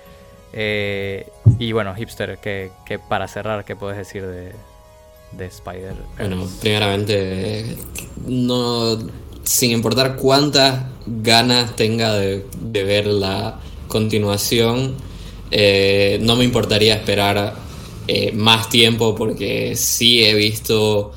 Eh, 0.53 1.31
y 1.59 1.73
bueno, 1.73 1.95
hipster, 1.95 2.39
que, 2.39 2.71
que 2.87 3.01
para 3.01 3.27
cerrar, 3.27 3.65
¿qué 3.65 3.75
puedes 3.75 3.97
decir 3.97 4.27
de, 4.27 4.55
de 5.37 5.47
Spider. 5.47 5.95
Bueno, 6.19 6.49
primeramente, 6.61 7.77
no, 8.27 8.99
sin 9.43 9.73
importar 9.73 10.17
cuántas 10.17 10.85
ganas 11.07 11.75
tenga 11.77 12.15
de, 12.15 12.45
ver 12.63 13.07
la 13.07 13.61
continuación, 13.89 14.95
eh, 15.51 16.19
no 16.23 16.37
me 16.37 16.45
importaría 16.45 16.95
esperar 16.95 17.55
eh, 18.09 18.33
más 18.33 18.69
tiempo 18.69 19.15
porque 19.15 19.77
sí 19.77 20.25
he 20.25 20.35
visto 20.35 21.13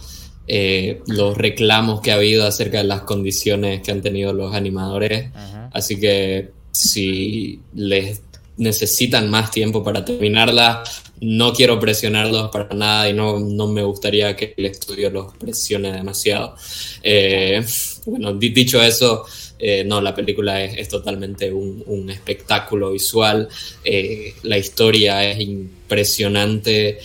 eh, 0.48 1.02
los 1.08 1.36
reclamos 1.38 2.02
que 2.02 2.12
ha 2.12 2.16
habido 2.16 2.46
acerca 2.46 2.78
de 2.78 2.84
las 2.84 3.02
condiciones 3.02 3.82
que 3.82 3.92
han 3.92 4.02
tenido 4.02 4.34
los 4.34 4.54
animadores. 4.54 5.32
Así 5.72 6.00
que 6.00 6.52
si 6.72 7.60
les 7.74 8.22
necesitan 8.58 9.30
más 9.30 9.52
tiempo 9.52 9.84
para 9.84 10.06
terminarla, 10.06 10.84
no 11.22 11.54
quiero 11.54 11.80
presionarlos 11.80 12.50
para 12.52 12.74
nada 12.76 13.10
y 13.10 13.14
no, 13.14 13.40
me 13.40 13.84
gustaría 13.84 14.36
que 14.36 14.54
el 14.58 14.66
estudio 14.66 15.10
los 15.10 15.34
presione 15.38 15.92
demasiado. 15.92 16.56
Eh, 17.02 17.66
bueno, 18.06 18.34
dicho 18.34 18.82
eso, 18.82 19.26
eh, 19.58 19.84
no, 19.86 20.02
la 20.02 20.14
película 20.14 20.64
es, 20.64 20.88
totalmente 20.90 21.52
un, 21.52 22.10
espectáculo 22.10 22.92
visual, 22.92 23.48
eh, 23.84 24.34
la 24.44 24.58
historia 24.58 25.30
es 25.30 25.40
impresionante, 25.40 27.00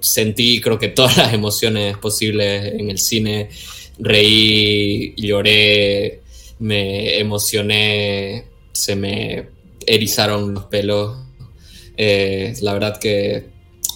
sentí 0.00 0.60
creo 0.60 0.78
que 0.78 0.88
todas 0.88 1.16
las 1.16 1.32
emociones 1.32 1.96
posibles 1.98 2.72
en 2.74 2.90
el 2.90 2.98
cine, 2.98 3.48
reí, 3.98 5.14
lloré, 5.16 6.20
me 6.60 7.18
emocioné, 7.18 8.44
se 8.72 8.94
me 8.94 9.57
erizaron 9.94 10.54
los 10.54 10.64
pelos 10.66 11.28
eh, 12.00 12.54
la 12.62 12.74
verdad 12.74 12.96
que 12.98 13.50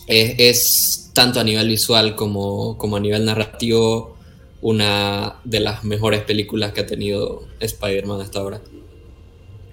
es, 0.09 1.11
tanto 1.15 1.39
a 1.39 1.45
nivel 1.45 1.69
visual 1.69 2.17
como, 2.17 2.77
a 2.97 3.01
nivel 3.01 3.25
narrativo 3.25 4.17
una 4.61 5.37
de 5.45 5.61
las 5.61 5.85
mejores 5.85 6.23
películas 6.23 6.73
que 6.73 6.81
ha 6.81 6.87
tenido 6.87 7.45
Spider-Man 7.61 8.21
hasta 8.21 8.41
ahora. 8.41 8.61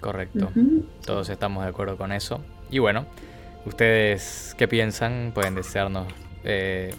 Correcto. 0.00 0.50
Todos 1.04 1.28
estamos 1.28 1.64
de 1.64 1.70
acuerdo 1.70 1.96
con 1.96 2.12
eso. 2.12 2.40
Y 2.70 2.78
bueno, 2.78 3.04
ustedes 3.66 4.54
qué 4.56 4.68
piensan, 4.68 5.32
pueden 5.34 5.56
desearnos, 5.56 6.06
eh, 6.44 6.94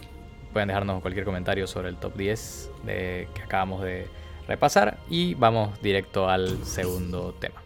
pueden 0.52 0.68
dejarnos 0.68 1.00
cualquier 1.00 1.24
comentario 1.24 1.66
sobre 1.66 1.88
el 1.88 1.96
top 1.96 2.14
10 2.16 2.70
de, 2.84 3.28
que 3.34 3.42
acabamos 3.42 3.82
de 3.82 4.06
repasar 4.46 4.98
y 5.08 5.34
vamos 5.34 5.80
directo 5.80 6.28
al 6.28 6.64
segundo 6.64 7.34
tema. 7.40 7.61